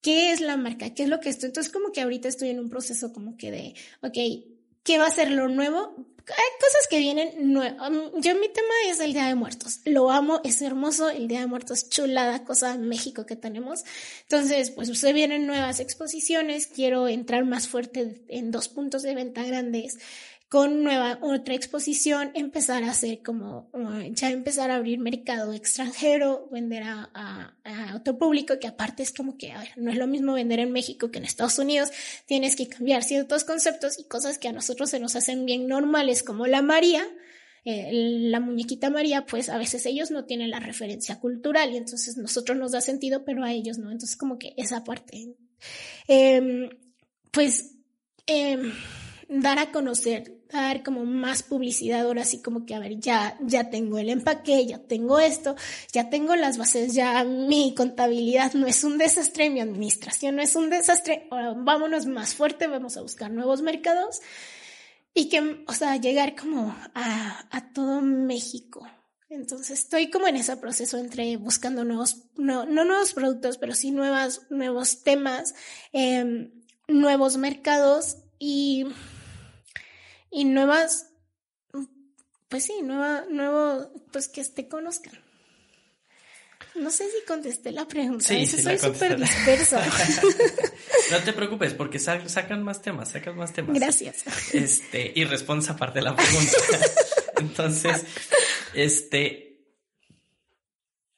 [0.01, 0.95] ¿Qué es la marca?
[0.95, 1.49] ¿Qué es lo que estoy?
[1.49, 4.52] Entonces como que ahorita estoy en un proceso como que de, ok,
[4.83, 5.95] ¿qué va a ser lo nuevo?
[6.29, 7.91] Hay cosas que vienen nuevas.
[8.19, 9.81] Yo mi tema es el Día de Muertos.
[9.85, 11.11] Lo amo, es hermoso.
[11.11, 13.85] El Día de Muertos, chulada, cosa en México que tenemos.
[14.23, 16.69] Entonces, pues se vienen nuevas exposiciones.
[16.69, 19.99] Quiero entrar más fuerte en dos puntos de venta grandes
[20.53, 23.71] con nueva, otra exposición, empezar a hacer como,
[24.11, 27.09] ya empezar a abrir mercado extranjero, vender a,
[27.65, 31.11] a, otro público, que aparte es como que, no es lo mismo vender en México
[31.11, 31.89] que en Estados Unidos,
[32.27, 36.23] tienes que cambiar ciertos conceptos y cosas que a nosotros se nos hacen bien normales,
[36.23, 37.03] como la María,
[37.65, 42.19] eh, la muñequita María, pues a veces ellos no tienen la referencia cultural y entonces
[42.19, 43.91] nosotros nos da sentido, pero a ellos no.
[43.91, 45.35] Entonces como que esa parte.
[46.09, 46.69] Eh,
[47.31, 47.77] pues
[48.27, 48.59] eh,
[49.41, 53.71] dar a conocer, dar como más publicidad ahora así como que, a ver, ya, ya
[53.71, 55.57] tengo el empaque, ya tengo esto,
[55.93, 60.55] ya tengo las bases, ya mi contabilidad no es un desastre, mi administración no es
[60.55, 64.21] un desastre, ahora vámonos más fuerte, vamos a buscar nuevos mercados
[65.15, 68.87] y que, o sea, llegar como a, a todo México.
[69.33, 73.91] Entonces estoy como en ese proceso entre buscando nuevos, no, no nuevos productos, pero sí
[73.91, 75.55] nuevas, nuevos temas,
[75.95, 76.51] eh,
[76.87, 78.85] nuevos mercados y
[80.33, 81.11] y nuevas,
[82.49, 85.15] pues sí, nueva, nuevo, pues que te conozcan.
[86.75, 88.25] No sé si contesté la pregunta.
[88.25, 89.85] Sí, sí soy súper dispersa.
[91.11, 93.75] no te preocupes, porque sacan más temas, sacan más temas.
[93.75, 94.25] Gracias.
[94.55, 96.57] Este, y respondes aparte de la pregunta.
[97.37, 98.07] Entonces,
[98.73, 99.53] este,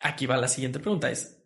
[0.00, 1.36] aquí va la siguiente pregunta, es,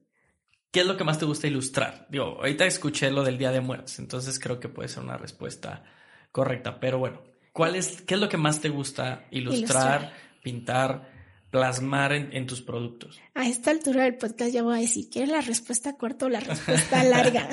[0.71, 2.07] ¿qué es lo que más te gusta ilustrar?
[2.11, 5.85] Digo, ahorita escuché lo del Día de Muertos, entonces creo que puede ser una respuesta
[6.33, 7.23] correcta, pero bueno,
[7.59, 10.13] ¿Cuál es, ¿Qué es lo que más te gusta ilustrar,
[10.45, 11.11] pintar,
[11.51, 13.21] plasmar en, tus productos?
[13.35, 16.39] A esta altura del podcast ya voy a decir, ¿quieres la respuesta corta o la
[16.39, 17.49] respuesta larga?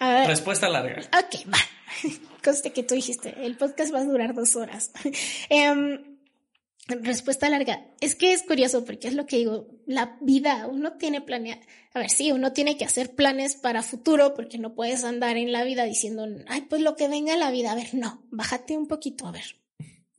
[0.26, 1.02] Respuesta larga.
[1.16, 1.58] Ok, va.
[2.44, 4.90] Conste que tú dijiste, el podcast va a durar dos horas.
[5.48, 6.17] Em,
[6.88, 7.86] respuesta larga.
[8.00, 11.60] Es que es curioso porque es lo que digo, la vida, uno tiene planeado,
[11.92, 15.52] a ver, sí, uno tiene que hacer planes para futuro porque no puedes andar en
[15.52, 18.86] la vida diciendo, ay, pues lo que venga la vida, a ver, no, bájate un
[18.86, 19.56] poquito, a ver.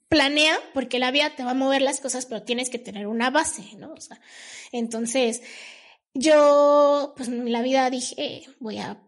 [0.07, 3.29] Planea porque la vida te va a mover las cosas, pero tienes que tener una
[3.29, 3.93] base, ¿no?
[3.93, 4.19] O sea,
[4.71, 5.43] entonces,
[6.13, 8.99] yo, pues en la vida dije, voy a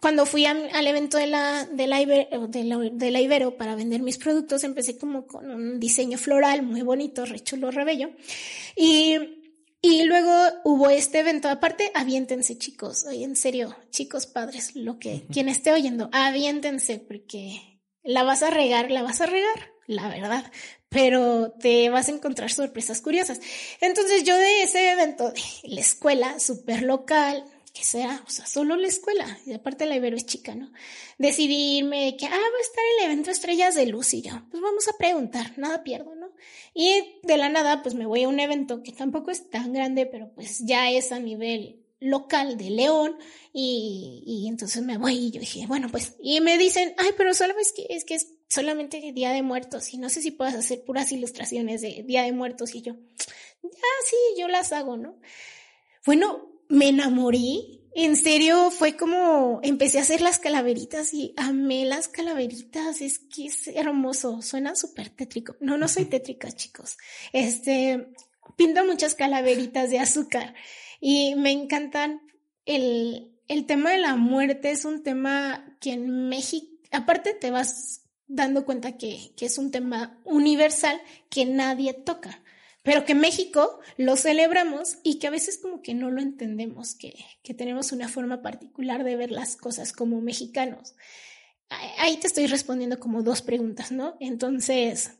[0.00, 3.74] cuando fui al evento de la, de la, Ibero, de, la, de la, Ibero para
[3.74, 8.10] vender mis productos, empecé como con un diseño floral muy bonito, re chulo, re bello.
[8.76, 9.18] Y
[9.84, 11.48] y luego hubo este evento.
[11.48, 13.04] Aparte, aviéntense, chicos.
[13.10, 18.92] en serio, chicos padres, lo que quien esté oyendo, aviéntense, porque la vas a regar,
[18.92, 20.52] la vas a regar, la verdad.
[20.88, 23.40] Pero te vas a encontrar sorpresas curiosas.
[23.80, 28.76] Entonces, yo de ese evento de la escuela, súper local, que sea, o sea, solo
[28.76, 30.70] la escuela, y aparte la Ibero es chica, ¿no?
[31.18, 34.88] Decidirme que, ah, va a estar el evento Estrellas de Luz y yo, pues vamos
[34.88, 36.32] a preguntar, nada pierdo, ¿no?
[36.74, 40.04] Y de la nada, pues me voy a un evento que tampoco es tan grande,
[40.06, 43.16] pero pues ya es a nivel local de León
[43.52, 47.32] y, y entonces me voy y yo dije, bueno, pues, y me dicen, ay, pero
[47.32, 50.54] solo es que es que es solamente Día de Muertos y no sé si puedas
[50.54, 52.96] hacer puras ilustraciones de Día de Muertos y yo,
[53.64, 55.18] ah, sí, yo las hago, ¿no?
[56.04, 57.80] Bueno, me enamoré.
[57.94, 63.02] En serio, fue como empecé a hacer las calaveritas y amé las calaveritas.
[63.02, 64.40] Es que es hermoso.
[64.40, 65.54] Suena súper tétrico.
[65.60, 66.96] No, no soy tétrica, chicos.
[67.34, 68.08] Este,
[68.56, 70.54] pinto muchas calaveritas de azúcar
[70.98, 72.22] y me encantan.
[72.64, 78.04] El, el tema de la muerte es un tema que en México, aparte te vas
[78.26, 82.42] dando cuenta que, que es un tema universal que nadie toca
[82.82, 87.14] pero que México lo celebramos y que a veces como que no lo entendemos, que,
[87.42, 90.94] que tenemos una forma particular de ver las cosas como mexicanos.
[91.98, 94.16] Ahí te estoy respondiendo como dos preguntas, ¿no?
[94.20, 95.12] Entonces,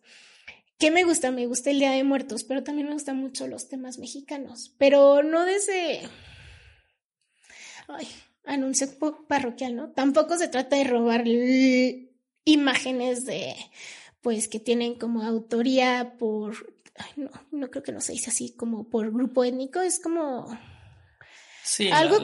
[0.78, 1.30] ¿qué me gusta?
[1.30, 5.22] Me gusta el Día de Muertos, pero también me gustan mucho los temas mexicanos, pero
[5.22, 6.02] no desde...
[7.88, 8.08] Ay,
[8.44, 8.88] anuncio
[9.28, 9.90] parroquial, ¿no?
[9.92, 11.24] Tampoco se trata de robar
[12.44, 13.54] imágenes de,
[14.20, 16.81] pues, que tienen como autoría por
[17.16, 20.46] no, no creo que no se dice así como por grupo étnico, es como
[21.64, 22.18] Sí, algo.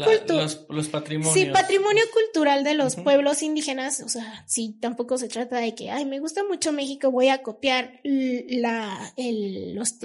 [0.69, 1.33] Los, patrimonios.
[1.33, 4.01] Sí, patrimonio cultural de los pueblos indígenas.
[4.01, 7.43] O sea, sí, tampoco se trata de que, ay, me gusta mucho México, voy a
[7.43, 9.99] copiar la, el, los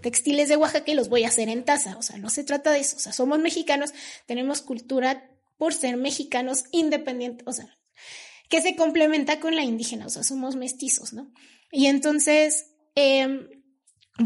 [0.00, 1.96] textiles de Oaxaca y los voy a hacer en taza.
[1.96, 2.96] O sea, no se trata de eso.
[2.96, 3.94] O sea, somos mexicanos,
[4.26, 7.46] tenemos cultura por ser mexicanos independientes.
[7.46, 7.78] O sea,
[8.48, 10.06] que se complementa con la indígena.
[10.06, 11.32] O sea, somos mestizos, ¿no?
[11.70, 13.48] Y entonces, Em,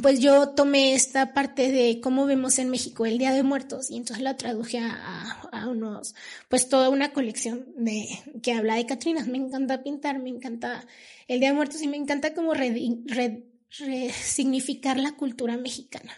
[0.03, 3.97] pues yo tomé esta parte de cómo vemos en México el Día de Muertos y
[3.97, 6.15] entonces la traduje a, a unos,
[6.49, 8.05] pues toda una colección de
[8.43, 9.29] que habla de Catrinas.
[9.29, 10.85] Me encanta pintar, me encanta
[11.29, 16.13] el Día de Muertos y me encanta como resignificar la cultura mexicana.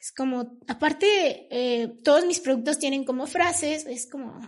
[0.00, 4.38] Es como, aparte, eh, todos mis productos tienen como frases, es como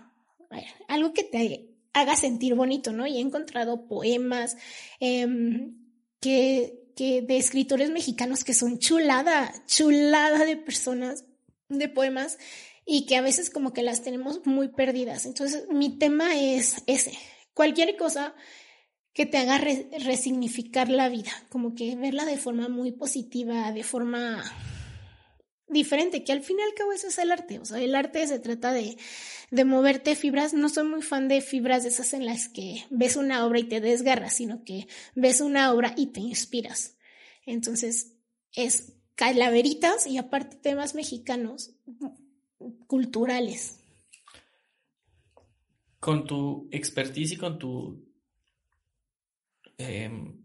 [0.89, 3.07] algo que te haga sentir bonito, ¿no?
[3.07, 4.57] Y he encontrado poemas
[5.01, 5.27] eh,
[6.21, 11.25] que que de escritores mexicanos que son chulada, chulada de personas,
[11.69, 12.39] de poemas,
[12.85, 15.25] y que a veces como que las tenemos muy perdidas.
[15.25, 17.17] Entonces, mi tema es ese.
[17.55, 18.35] Cualquier cosa
[19.13, 24.43] que te haga resignificar la vida, como que verla de forma muy positiva, de forma
[25.69, 27.59] diferente, que al fin y al cabo eso es el arte.
[27.59, 28.97] O sea, el arte se trata de,
[29.51, 30.55] de moverte fibras.
[30.55, 33.65] No soy muy fan de fibras de esas en las que ves una obra y
[33.65, 36.97] te desgarras, sino que ves una obra y te inspiras.
[37.47, 38.15] Entonces,
[38.55, 41.75] es calaveritas y aparte temas mexicanos
[42.87, 43.81] culturales.
[46.01, 48.07] Con tu expertise y con tu.
[49.77, 50.45] Em,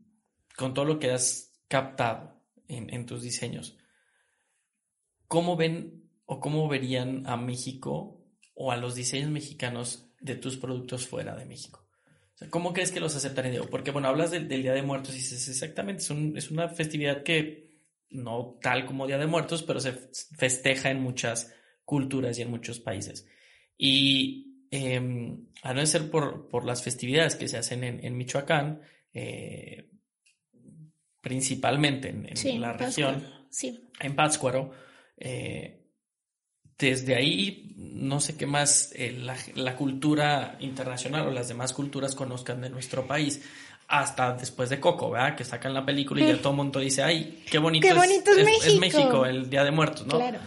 [0.55, 3.77] con todo lo que has captado en, en tus diseños,
[5.34, 11.08] ¿cómo ven o cómo verían a México o a los diseños mexicanos de tus productos
[11.08, 11.89] fuera de México?
[12.52, 13.65] ¿Cómo crees que los aceptarían?
[13.72, 16.04] Porque, bueno, hablas del, Día de Muertos y dices, exactamente,
[16.36, 17.80] es, una festividad que
[18.12, 19.93] no tal como Día de Muertos, pero se
[20.38, 21.52] festeja en muchas
[21.84, 23.26] culturas y en muchos países.
[23.76, 29.89] Y em, a no ser por, las festividades que se hacen en, Michoacán, eh,
[31.22, 33.28] principalmente en, la región,
[34.00, 34.92] en Pátzcuaro,
[35.25, 35.79] eh,
[36.77, 39.17] desde ahí no sé qué más eh,
[39.55, 43.41] la, cultura internacional o las demás culturas conozcan de nuestro país.
[43.88, 45.36] Hasta después de Coco, ¿verdad?
[45.36, 49.25] Que sacan la película y ya todo el mundo dice, ay, qué bonito, es, México.
[49.25, 50.17] el Día de Muertos, ¿no?
[50.17, 50.39] Claro.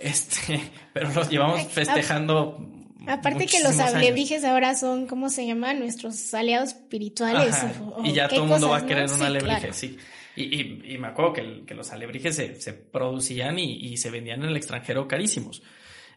[0.00, 0.60] Este,
[0.92, 2.58] pero los llevamos festejando.
[3.06, 5.78] Aparte que los alebrijes ahora son, ¿cómo se llaman?
[5.78, 7.56] Nuestros aliados espirituales.
[8.02, 9.96] y ya todo el mundo va a querer un alebrije, sí.
[10.36, 15.62] Y, me acuerdo que, los alebrijes se, producían y, se vendían en el extranjero carísimos.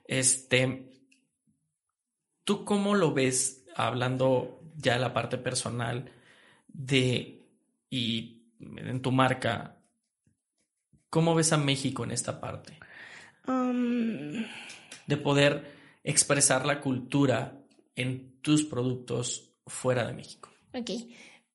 [0.06, 0.89] Este,
[2.43, 6.12] ¿tú cómo lo ves hablando ya de la parte personal
[6.67, 7.45] de
[7.89, 9.77] y en tu marca?
[11.10, 12.80] ¿Cómo ves a México en esta parte?
[13.47, 14.45] Um,
[15.06, 15.71] de poder
[16.03, 17.60] expresar la cultura
[17.95, 20.49] en tus productos fuera de México.
[20.73, 20.89] Ok.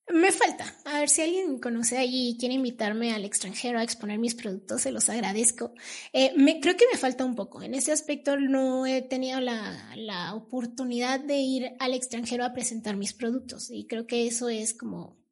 [0.09, 0.65] Me falta.
[0.85, 4.83] A ver si alguien conoce allí y quiere invitarme al extranjero a exponer mis productos,
[4.83, 5.73] se los agradezco.
[6.13, 7.63] Eh, creo que me falta un poco.
[7.63, 12.97] En ese aspecto no he tenido la, la oportunidad de ir al extranjero a presentar
[12.97, 15.23] mis productos y creo que eso es como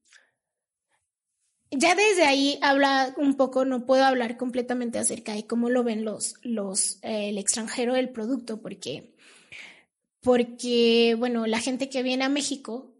[1.70, 6.04] ya desde ahí habla un poco, no puedo hablar completamente acerca de cómo lo ven
[6.04, 9.14] los, los, eh, el extranjero del producto, porque,
[10.20, 12.92] porque, bueno, la gente que viene a México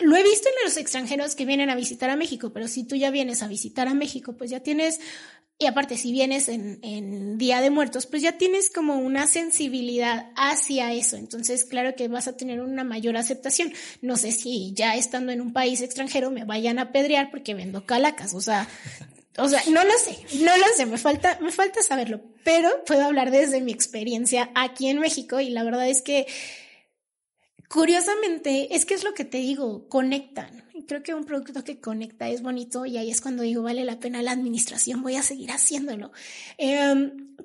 [0.00, 2.96] lo he visto en los extranjeros que vienen a visitar a México, pero si tú
[2.96, 5.00] ya vienes a visitar a México, pues ya tienes,
[5.58, 10.30] y aparte si vienes en, en, Día de Muertos, pues ya tienes como una sensibilidad
[10.36, 11.16] hacia eso.
[11.16, 13.72] Entonces, claro que vas a tener una mayor aceptación.
[14.00, 17.84] No sé si ya estando en un país extranjero me vayan a pedrear porque vendo
[17.84, 18.68] calacas, o sea...
[19.40, 23.04] O sea, no lo sé, no lo sé, me falta, me falta saberlo, pero puedo
[23.04, 26.26] hablar desde mi experiencia aquí en México y la verdad es que
[27.68, 30.64] Curiosamente, es que es lo que te digo, conectan.
[30.86, 34.00] Creo que un producto que conecta es bonito y ahí es cuando digo, vale la
[34.00, 36.10] pena la administración, voy a seguir haciéndolo.
[36.56, 37.36] Em,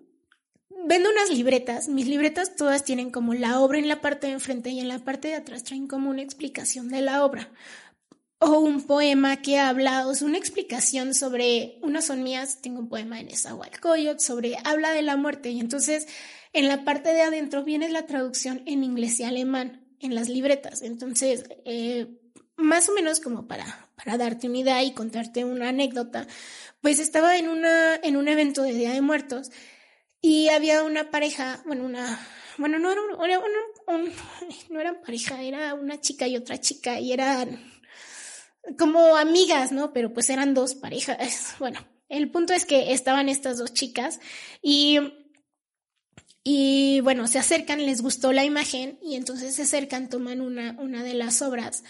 [0.86, 4.70] vendo unas libretas, mis libretas todas tienen como la obra en la parte de enfrente
[4.70, 7.52] y en la parte de atrás traen como una explicación de la obra.
[8.40, 13.20] O un poema que habla, o una explicación sobre, unas son mías, tengo un poema
[13.20, 16.08] en esa Coyote sobre, habla de la muerte y entonces
[16.54, 20.82] en la parte de adentro viene la traducción en inglés y alemán en las libretas.
[20.82, 22.08] Entonces, eh,
[22.56, 26.28] más o menos como para, para darte una idea y contarte una anécdota,
[26.82, 29.52] pues estaba en, una, en un evento de Día de Muertos
[30.22, 32.20] y había una pareja, bueno, una,
[32.58, 33.02] bueno, no era,
[33.88, 34.12] un,
[34.80, 37.72] era pareja, era una chica y otra chica y eran
[38.78, 39.94] como amigas, ¿no?
[39.94, 41.56] Pero pues eran dos parejas.
[41.60, 44.20] Bueno, el punto es que estaban estas dos chicas
[44.62, 45.00] y
[46.44, 51.04] y bueno, se acercan, les gustó la imagen y entonces se acercan, toman una, una
[51.04, 51.84] de las obras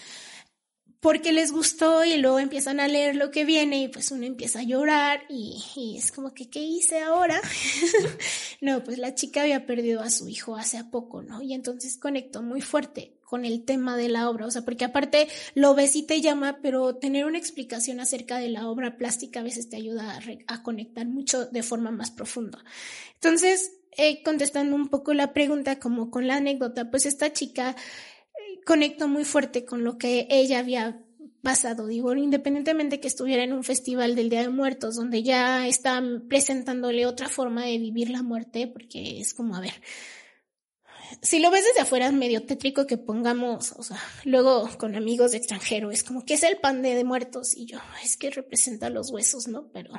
[1.04, 4.60] porque les gustó y luego empiezan a leer lo que viene y pues uno empieza
[4.60, 7.42] a llorar y, es como que, ¿qué hice ahora?
[8.62, 11.42] no, pues la chica había perdido a su hijo hace poco, ¿no?
[11.42, 15.28] Y entonces conectó muy fuerte con el tema de la obra, o sea, porque aparte
[15.54, 19.42] lo ves y te llama, pero tener una explicación acerca de la obra plástica a
[19.42, 22.64] veces te ayuda a conectar mucho de forma más profunda.
[23.12, 27.76] Entonces, eh, contestando un poco la pregunta como con la anécdota, pues esta chica
[28.64, 31.00] conectó muy fuerte con lo que ella había
[31.42, 36.24] pasado, digo, independientemente que estuviera en un festival del Día de Muertos, donde ya están
[36.26, 39.74] presentándole otra forma de vivir la muerte, porque es como, a ver,
[41.22, 45.32] si lo ves desde afuera es medio tétrico que pongamos, o sea, luego con amigos
[45.32, 48.30] de extranjero, es como que es el pan de, de muertos y yo, es que
[48.30, 49.70] representa los huesos, ¿no?
[49.72, 49.92] Pero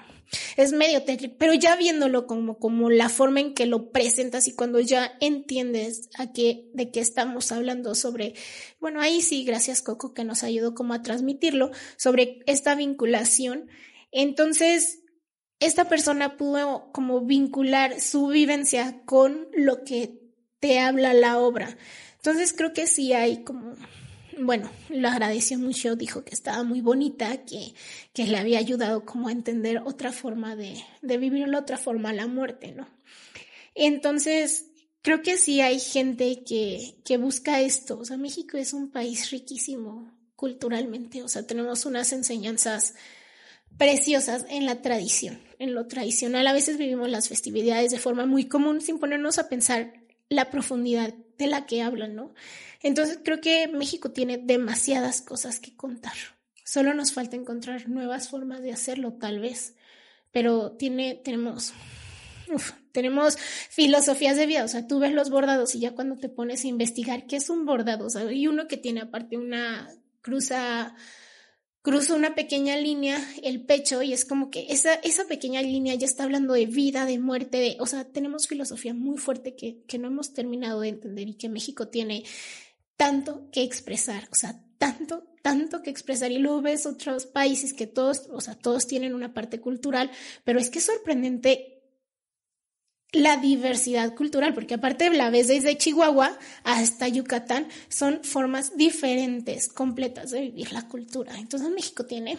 [0.58, 4.56] es medio tétrico, pero ya viéndolo como, como la forma en que lo presentas y
[4.56, 8.34] cuando ya entiendes a qué, de qué estamos hablando sobre,
[8.80, 13.70] bueno, ahí sí, gracias Coco que nos ayudó como a transmitirlo, sobre esta vinculación.
[14.12, 14.99] Entonces,
[15.60, 20.24] esta persona pudo como vincular su vivencia con lo que
[20.66, 21.78] te habla la obra.
[22.16, 23.76] Entonces creo que sí hay como,
[24.39, 27.76] bueno, lo agradeció mucho, dijo que estaba muy bonita, que,
[28.13, 32.13] que le había ayudado como a entender otra forma de, de vivir la otra forma
[32.13, 32.89] la muerte, ¿no?
[33.76, 34.72] Entonces,
[35.03, 37.99] creo que sí hay gente que, que busca esto.
[37.99, 42.95] O sea, México es un país riquísimo culturalmente, o sea, tenemos unas enseñanzas
[43.78, 46.47] preciosas en la tradición, en lo tradicional.
[46.47, 51.13] A veces vivimos las festividades de forma muy común sin ponernos a pensar la profundidad
[51.38, 52.34] de la que hablan, ¿no?
[52.82, 56.13] Entonces creo que México tiene demasiadas cosas que contar.
[56.63, 59.76] Solo nos falta encontrar nuevas formas de hacerlo, tal vez.
[60.32, 61.73] Pero tiene, tenemos,
[62.91, 63.38] tenemos
[63.69, 64.63] filosofías de vida.
[64.63, 67.49] O sea, tú ves los bordados y ya cuando te pones a investigar qué es
[67.49, 69.89] un bordado, o sea, hay uno que tiene aparte una
[70.21, 70.95] cruza
[71.86, 76.07] cruzo una pequeña línea, el pecho, y es como que esa, esa pequeña línea ya
[76.07, 79.99] está hablando de vida, de muerte, de, o sea, tenemos filosofía muy fuerte que, que
[79.99, 82.23] no hemos terminado de entender y que México tiene
[82.97, 86.31] tanto que expresar, o sea, tanto, tanto que expresar.
[86.31, 90.09] Y luego ves otros países que todos, o sea, todos tienen una parte cultural,
[90.43, 91.74] pero es que es sorprendente
[93.16, 100.32] la diversidad cultural, porque aparte la ves desde Chihuahua hasta Yucatán, son formas diferentes, completas
[100.32, 101.38] de vivir la cultura.
[101.38, 102.38] Entonces México tiene,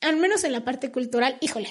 [0.00, 1.68] al menos en la parte cultural, híjole,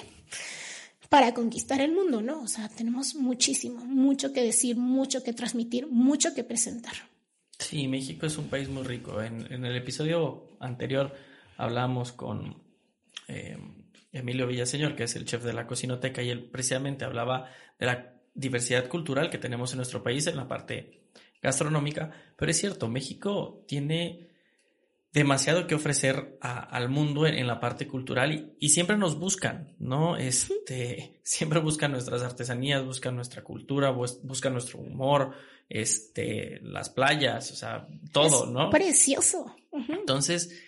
[1.08, 2.42] para conquistar el mundo, ¿no?
[2.42, 6.94] O sea, tenemos muchísimo, mucho que decir, mucho que transmitir, mucho que presentar.
[7.58, 9.22] Sí, México es un país muy rico.
[9.22, 11.14] En, en el episodio anterior
[11.56, 12.62] hablamos con
[13.26, 13.56] eh,
[14.12, 18.17] Emilio Villaseñor, que es el chef de la cocinoteca, y él precisamente hablaba de la
[18.38, 21.02] diversidad cultural que tenemos en nuestro país en la parte
[21.42, 24.28] gastronómica, pero es cierto, México tiene
[25.12, 30.16] demasiado que ofrecer al mundo en, la parte cultural y, siempre nos buscan, ¿no?
[30.16, 35.32] Este, siempre buscan nuestras artesanías, buscan nuestra cultura, buscan nuestro humor,
[35.68, 38.70] este, las playas, o sea, todo, ¿no?
[38.70, 39.56] Precioso.
[39.88, 40.62] Entonces,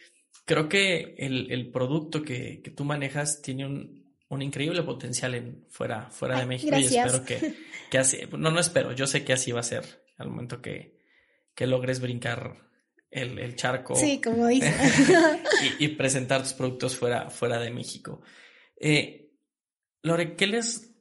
[0.44, 6.08] creo que el, producto que, que, tú manejas tiene un, un increíble potencial en fuera,
[6.10, 7.56] fuera de México y espero que,
[7.90, 9.84] que así, no, no espero, yo sé que así va a ser
[10.16, 10.96] al momento que,
[11.54, 12.56] que logres brincar
[13.10, 13.96] el, el charco.
[13.96, 14.72] Sí, como dice.
[15.78, 18.22] y, y, presentar tus productos fuera, fuera de México.
[18.76, 19.32] Eh,
[20.02, 20.94] Lore, ¿qué les,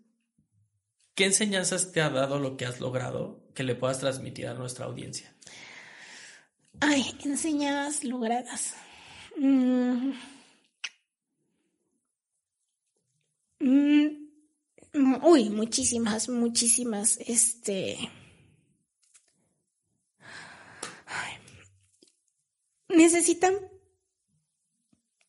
[1.13, 4.85] qué enseñanzas te ha dado lo que has logrado que le puedas transmitir a nuestra
[4.85, 5.35] audiencia?
[6.79, 8.75] Ay, enseñanzas logradas.
[9.37, 10.13] Mm.
[13.59, 17.97] Mm, uy, muchísimas, muchísimas, este...
[22.89, 23.55] necesitan...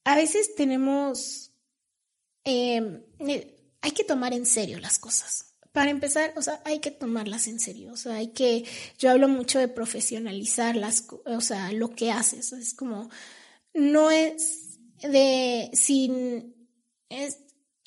[0.05, 1.53] A veces tenemos...
[2.45, 3.03] Em,
[3.81, 5.55] hay que tomar en serio las cosas.
[5.73, 7.93] Para empezar, o sea, hay que tomarlas en serio.
[7.93, 8.65] O sea, hay que...
[8.99, 11.07] Yo hablo mucho de profesionalizar las...
[11.27, 12.53] O sea, lo que haces.
[12.53, 13.09] Es como...
[13.73, 15.71] No es de...
[15.73, 16.55] Sin...
[17.09, 17.39] Es,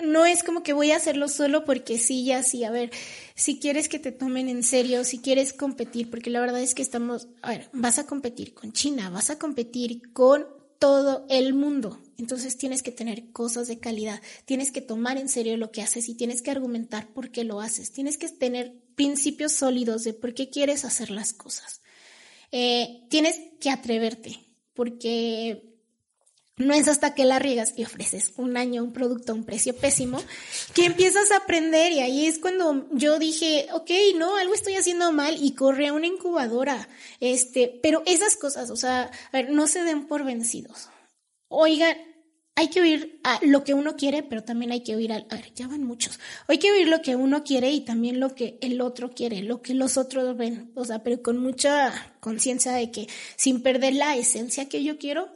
[0.04, 2.92] no es como que voy a hacerlo solo porque sí, ya sí, a ver,
[3.36, 6.82] si quieres que te tomen en serio, si quieres competir, porque la verdad es que
[6.82, 10.46] estamos, a ver, vas a competir con China, vas a competir con
[10.80, 12.02] todo el mundo.
[12.18, 16.10] Entonces tienes que tener cosas de calidad, tienes que tomar en serio lo que haces
[16.10, 20.34] y tienes que argumentar por qué lo haces, tienes que tener principios sólidos de por
[20.34, 21.82] qué quieres hacer las cosas.
[22.52, 24.38] Eh, tienes que atreverte,
[24.74, 25.73] porque
[26.58, 29.76] no es hasta que la riegas y ofreces un año un producto a un precio
[29.76, 30.22] pésimo
[30.74, 35.12] que empiezas a aprender y ahí es cuando yo dije, ok, no, algo estoy haciendo
[35.12, 36.88] mal y corre a una incubadora.
[37.20, 40.90] Este, pero esas cosas, o sea, a ver, no se den por vencidos.
[41.48, 41.98] oigan,
[42.56, 45.36] hay que oír a lo que uno quiere, pero también hay que oír a, a
[45.36, 46.20] ver, ya van muchos.
[46.48, 49.64] Hay que oír lo que uno quiere y también lo que el otro quiere, lo
[49.64, 50.72] que los otros ven.
[50.76, 55.32] O sea, pero con mucha conciencia de que sin perder la esencia que yo quiero,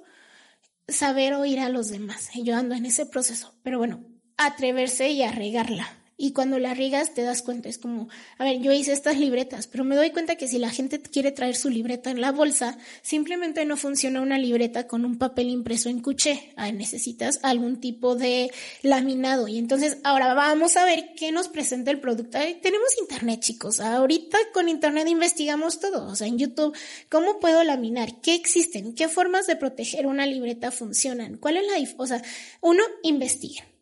[0.87, 2.29] saber oír a los demás.
[2.33, 3.55] Yo ando en ese proceso.
[3.63, 4.05] Pero bueno,
[4.37, 5.87] atreverse y arregarla.
[6.19, 8.09] Y cuando la riegas te das cuenta, es como,
[8.39, 11.31] a ver, yo hice estas libretas, pero me doy cuenta que si la gente quiere
[11.31, 15.89] traer su libreta en la bolsa, simplemente no funciona una libreta con un papel impreso
[15.89, 16.53] en cuché.
[16.55, 18.51] Ahí necesitas algún tipo de
[18.81, 19.47] laminado.
[19.47, 22.39] Y entonces, ahora vamos a ver qué nos presenta el producto.
[22.63, 23.79] tenemos internet, chicos.
[23.79, 26.07] Ahorita con internet investigamos todo.
[26.07, 26.75] O sea, en YouTube,
[27.09, 28.21] ¿cómo puedo laminar?
[28.21, 28.95] ¿Qué existen?
[28.95, 31.37] ¿Qué formas de proteger una libreta funcionan?
[31.37, 32.23] ¿Cuál es la, o sea,
[32.61, 33.76] uno, investigue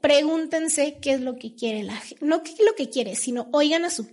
[0.00, 3.48] pregúntense qué es lo que quiere la gente, no qué es lo que quiere, sino
[3.52, 4.08] oigan a su,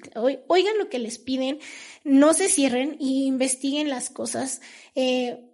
[0.48, 1.60] oigan lo que les piden,
[2.04, 4.62] no se cierren y investiguen las cosas,
[4.96, 5.46] eh,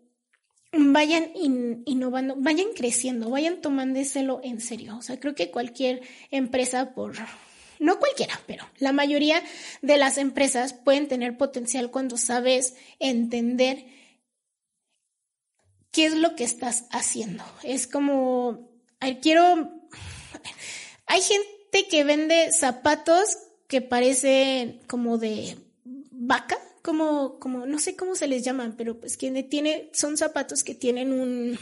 [0.71, 4.97] vayan innovando, vayan creciendo, vayan tomándoselo en serio.
[4.97, 6.01] O sea, creo que cualquier
[6.31, 7.13] empresa por
[7.79, 9.43] no cualquiera, pero la mayoría
[9.81, 13.85] de las empresas pueden tener potencial cuando sabes entender
[15.91, 17.43] qué es lo que estás haciendo.
[17.63, 18.66] Es como
[19.21, 19.71] quiero.
[21.05, 23.37] Hay gente que vende zapatos
[23.67, 25.57] que parecen como de
[26.11, 30.63] vaca, como, como, no sé cómo se les llaman, pero pues que tiene, son zapatos
[30.63, 31.59] que tienen un,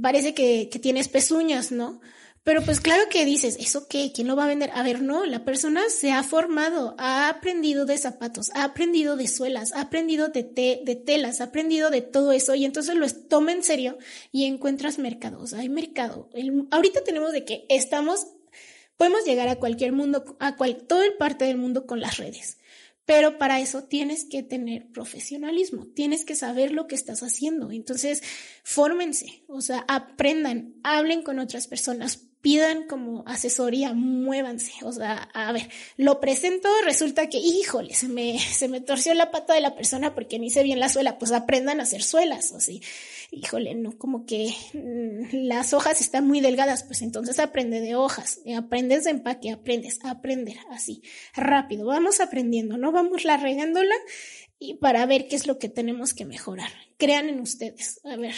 [0.00, 2.00] parece que, que tienes pezuñas, ¿no?
[2.42, 4.12] Pero pues claro que dices, ¿eso qué?
[4.14, 4.70] ¿Quién lo va a vender?
[4.72, 9.28] A ver, no, la persona se ha formado, ha aprendido de zapatos, ha aprendido de
[9.28, 10.42] suelas, ha aprendido de,
[10.82, 13.98] de telas, ha aprendido de todo eso y entonces lo toma en serio
[14.32, 15.52] y encuentras mercados.
[15.52, 16.30] Hay mercado.
[16.70, 18.26] ahorita tenemos de que estamos,
[18.96, 22.56] podemos llegar a cualquier mundo, a cual, todo el parte del mundo con las redes.
[23.04, 27.70] Pero para eso tienes que tener profesionalismo, tienes que saber lo que estás haciendo.
[27.70, 28.22] Entonces,
[28.62, 34.72] fórmense, o sea, aprendan, hablen con otras personas, pidan como asesoría, muévanse.
[34.84, 39.30] O sea, a ver, lo presento, resulta que, híjole, se me, se me torció la
[39.30, 42.52] pata de la persona porque ni sé bien la suela, pues aprendan a hacer suelas,
[42.52, 42.82] o así.
[43.30, 48.40] Híjole, no, como que mm, las hojas están muy delgadas, pues entonces aprende de hojas,
[48.56, 51.02] aprendes de empaque, aprendes a aprender así,
[51.34, 53.94] rápido, vamos aprendiendo, no vamos la regándola
[54.58, 56.70] y para ver qué es lo que tenemos que mejorar.
[56.98, 57.98] Crean en ustedes.
[58.04, 58.34] A ver,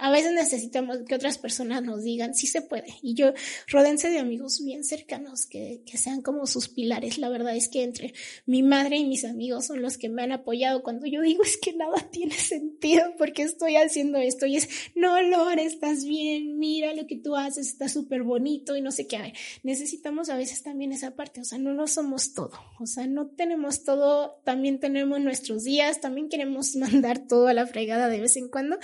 [0.00, 2.86] a veces necesitamos que otras personas nos digan si se puede.
[3.02, 3.32] Y yo,
[3.68, 7.18] rodense de amigos bien cercanos que, que, sean como sus pilares.
[7.18, 8.14] La verdad es que entre
[8.46, 11.56] mi madre y mis amigos son los que me han apoyado cuando yo digo es
[11.58, 14.46] que nada tiene sentido porque estoy haciendo esto.
[14.46, 18.80] Y es, no, Lore, estás bien, mira lo que tú haces, está súper bonito y
[18.80, 19.16] no sé qué.
[19.16, 19.32] A
[19.62, 21.40] necesitamos a veces también esa parte.
[21.40, 22.52] O sea, no lo somos todo.
[22.78, 24.40] O sea, no tenemos todo.
[24.44, 26.00] También tenemos nuestros días.
[26.00, 28.78] También queremos mandar todo a la fregada de vez en cuando.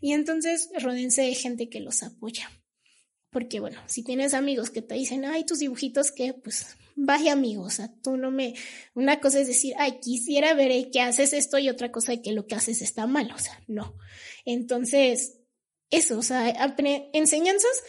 [0.00, 2.50] Y entonces, rodense de gente que los apoya.
[3.30, 7.66] Porque bueno, si tienes amigos que te dicen, ay, tus dibujitos, que pues vaya amigos,
[7.66, 8.54] o sea, tú no me,
[8.94, 12.32] una cosa es decir, ay, quisiera ver que haces esto y otra cosa es que
[12.32, 13.96] lo que haces está mal, o sea, no.
[14.46, 15.40] Entonces,
[15.90, 16.54] eso, o sea,
[17.12, 17.82] enseñanzas,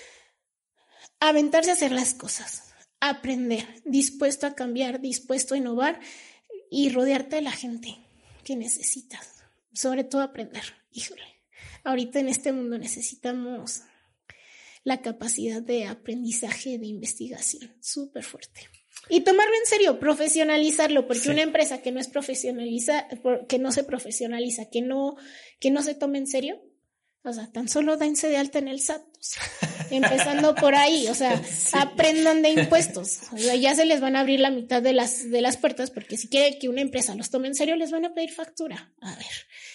[1.21, 6.01] aventarse a hacer las cosas, aprender, dispuesto a cambiar, dispuesto a innovar
[6.69, 7.95] y rodearte de la gente
[8.43, 11.38] que necesitas, sobre todo aprender, híjole
[11.89, 13.81] ahorita en este mundo necesitamos
[14.83, 18.69] la capacidad de aprendizaje, de investigación, súper fuerte.
[19.09, 23.07] Y tomarlo en serio, profesionalizarlo, porque una empresa que no es profesionaliza,
[23.47, 25.15] que no se profesionaliza, que no,
[25.59, 26.61] que no se tome en serio,
[27.23, 29.01] o sea, tan solo dense de alta en el SAT,
[29.89, 31.41] empezando por ahí, o sea,
[31.73, 35.29] aprendan de impuestos, o sea, ya se les van a abrir la mitad de las,
[35.29, 38.05] de las puertas, porque si quieren que una empresa los tome en serio, les van
[38.05, 38.93] a pedir factura.
[39.01, 39.25] A ver,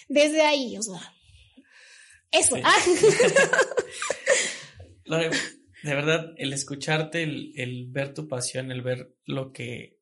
[0.07, 1.14] desde ahí, o sea,
[2.39, 2.57] eso.
[2.63, 2.75] Ah.
[5.83, 9.99] de verdad, el escucharte, el, ver tu pasión, el ver lo que...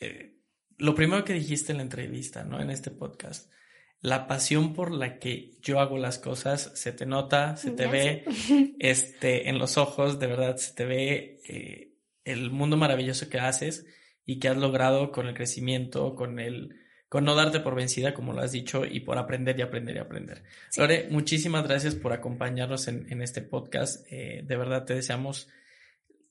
[0.00, 0.34] Eh,
[0.78, 2.60] lo primero que dijiste en la entrevista, ¿no?
[2.60, 3.50] En este podcast.
[4.00, 8.24] La pasión por la que yo hago las cosas se te nota, se te ve
[8.78, 11.94] este, en los ojos, de verdad, se te ve eh,
[12.24, 13.86] el mundo maravilloso que haces
[14.24, 16.74] y que has logrado con el crecimiento, con el
[17.08, 19.98] con no darte por vencida, como lo has dicho, y por aprender y aprender y
[20.00, 20.42] aprender.
[20.76, 24.04] Lore, muchísimas gracias por acompañarnos en, este podcast.
[24.10, 25.48] Eh, de verdad te deseamos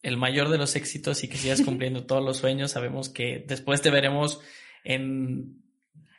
[0.01, 2.71] el mayor de los éxitos y que sigas cumpliendo todos los sueños.
[2.71, 4.41] Sabemos que después te veremos
[4.83, 5.63] en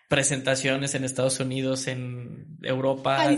[0.09, 3.29] presentaciones en Estados Unidos, en Europa,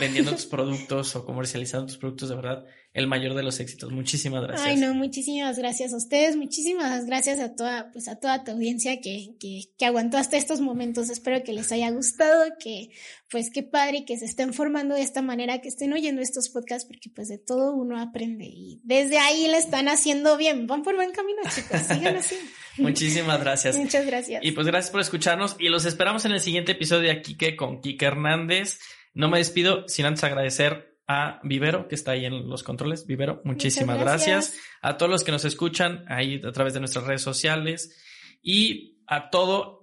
[0.00, 2.64] vendiendo tus productos o comercializando tus productos, de verdad.
[2.94, 3.90] El mayor de los éxitos.
[3.90, 4.68] Muchísimas gracias.
[4.68, 9.00] Ay, no, muchísimas gracias a ustedes, muchísimas gracias a toda, pues a toda tu audiencia
[9.00, 11.08] que, que, que aguantó hasta estos momentos.
[11.08, 12.90] Espero que les haya gustado, que
[13.30, 16.86] pues qué padre que se estén formando de esta manera, que estén oyendo estos podcasts,
[16.86, 20.66] porque pues de todo uno aprende y desde ahí le están haciendo bien.
[20.66, 22.36] Van por buen camino, chicos, sigan así.
[22.76, 23.78] Muchísimas gracias.
[23.78, 24.44] Muchas gracias.
[24.44, 27.80] Y pues gracias por escucharnos y los esperamos en el siguiente episodio de Kike con
[27.80, 28.80] Kike Hernández.
[29.14, 33.06] No me despido sin antes agradecer a Vivero, que está ahí en los controles.
[33.06, 34.50] Vivero, muchísimas gracias.
[34.50, 34.64] gracias.
[34.80, 37.98] A todos los que nos escuchan ahí a través de nuestras redes sociales
[38.42, 39.82] y a todo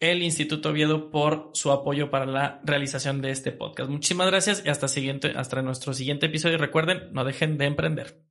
[0.00, 3.90] el Instituto Oviedo por su apoyo para la realización de este podcast.
[3.90, 6.56] Muchísimas gracias y hasta, siguiente, hasta nuestro siguiente episodio.
[6.56, 8.29] Recuerden, no dejen de emprender.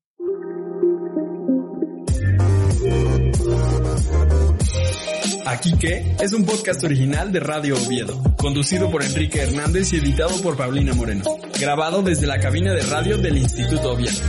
[5.50, 10.40] Aquí que es un podcast original de Radio Oviedo, conducido por Enrique Hernández y editado
[10.44, 11.24] por Paulina Moreno,
[11.60, 14.20] grabado desde la cabina de radio del Instituto Oviedo.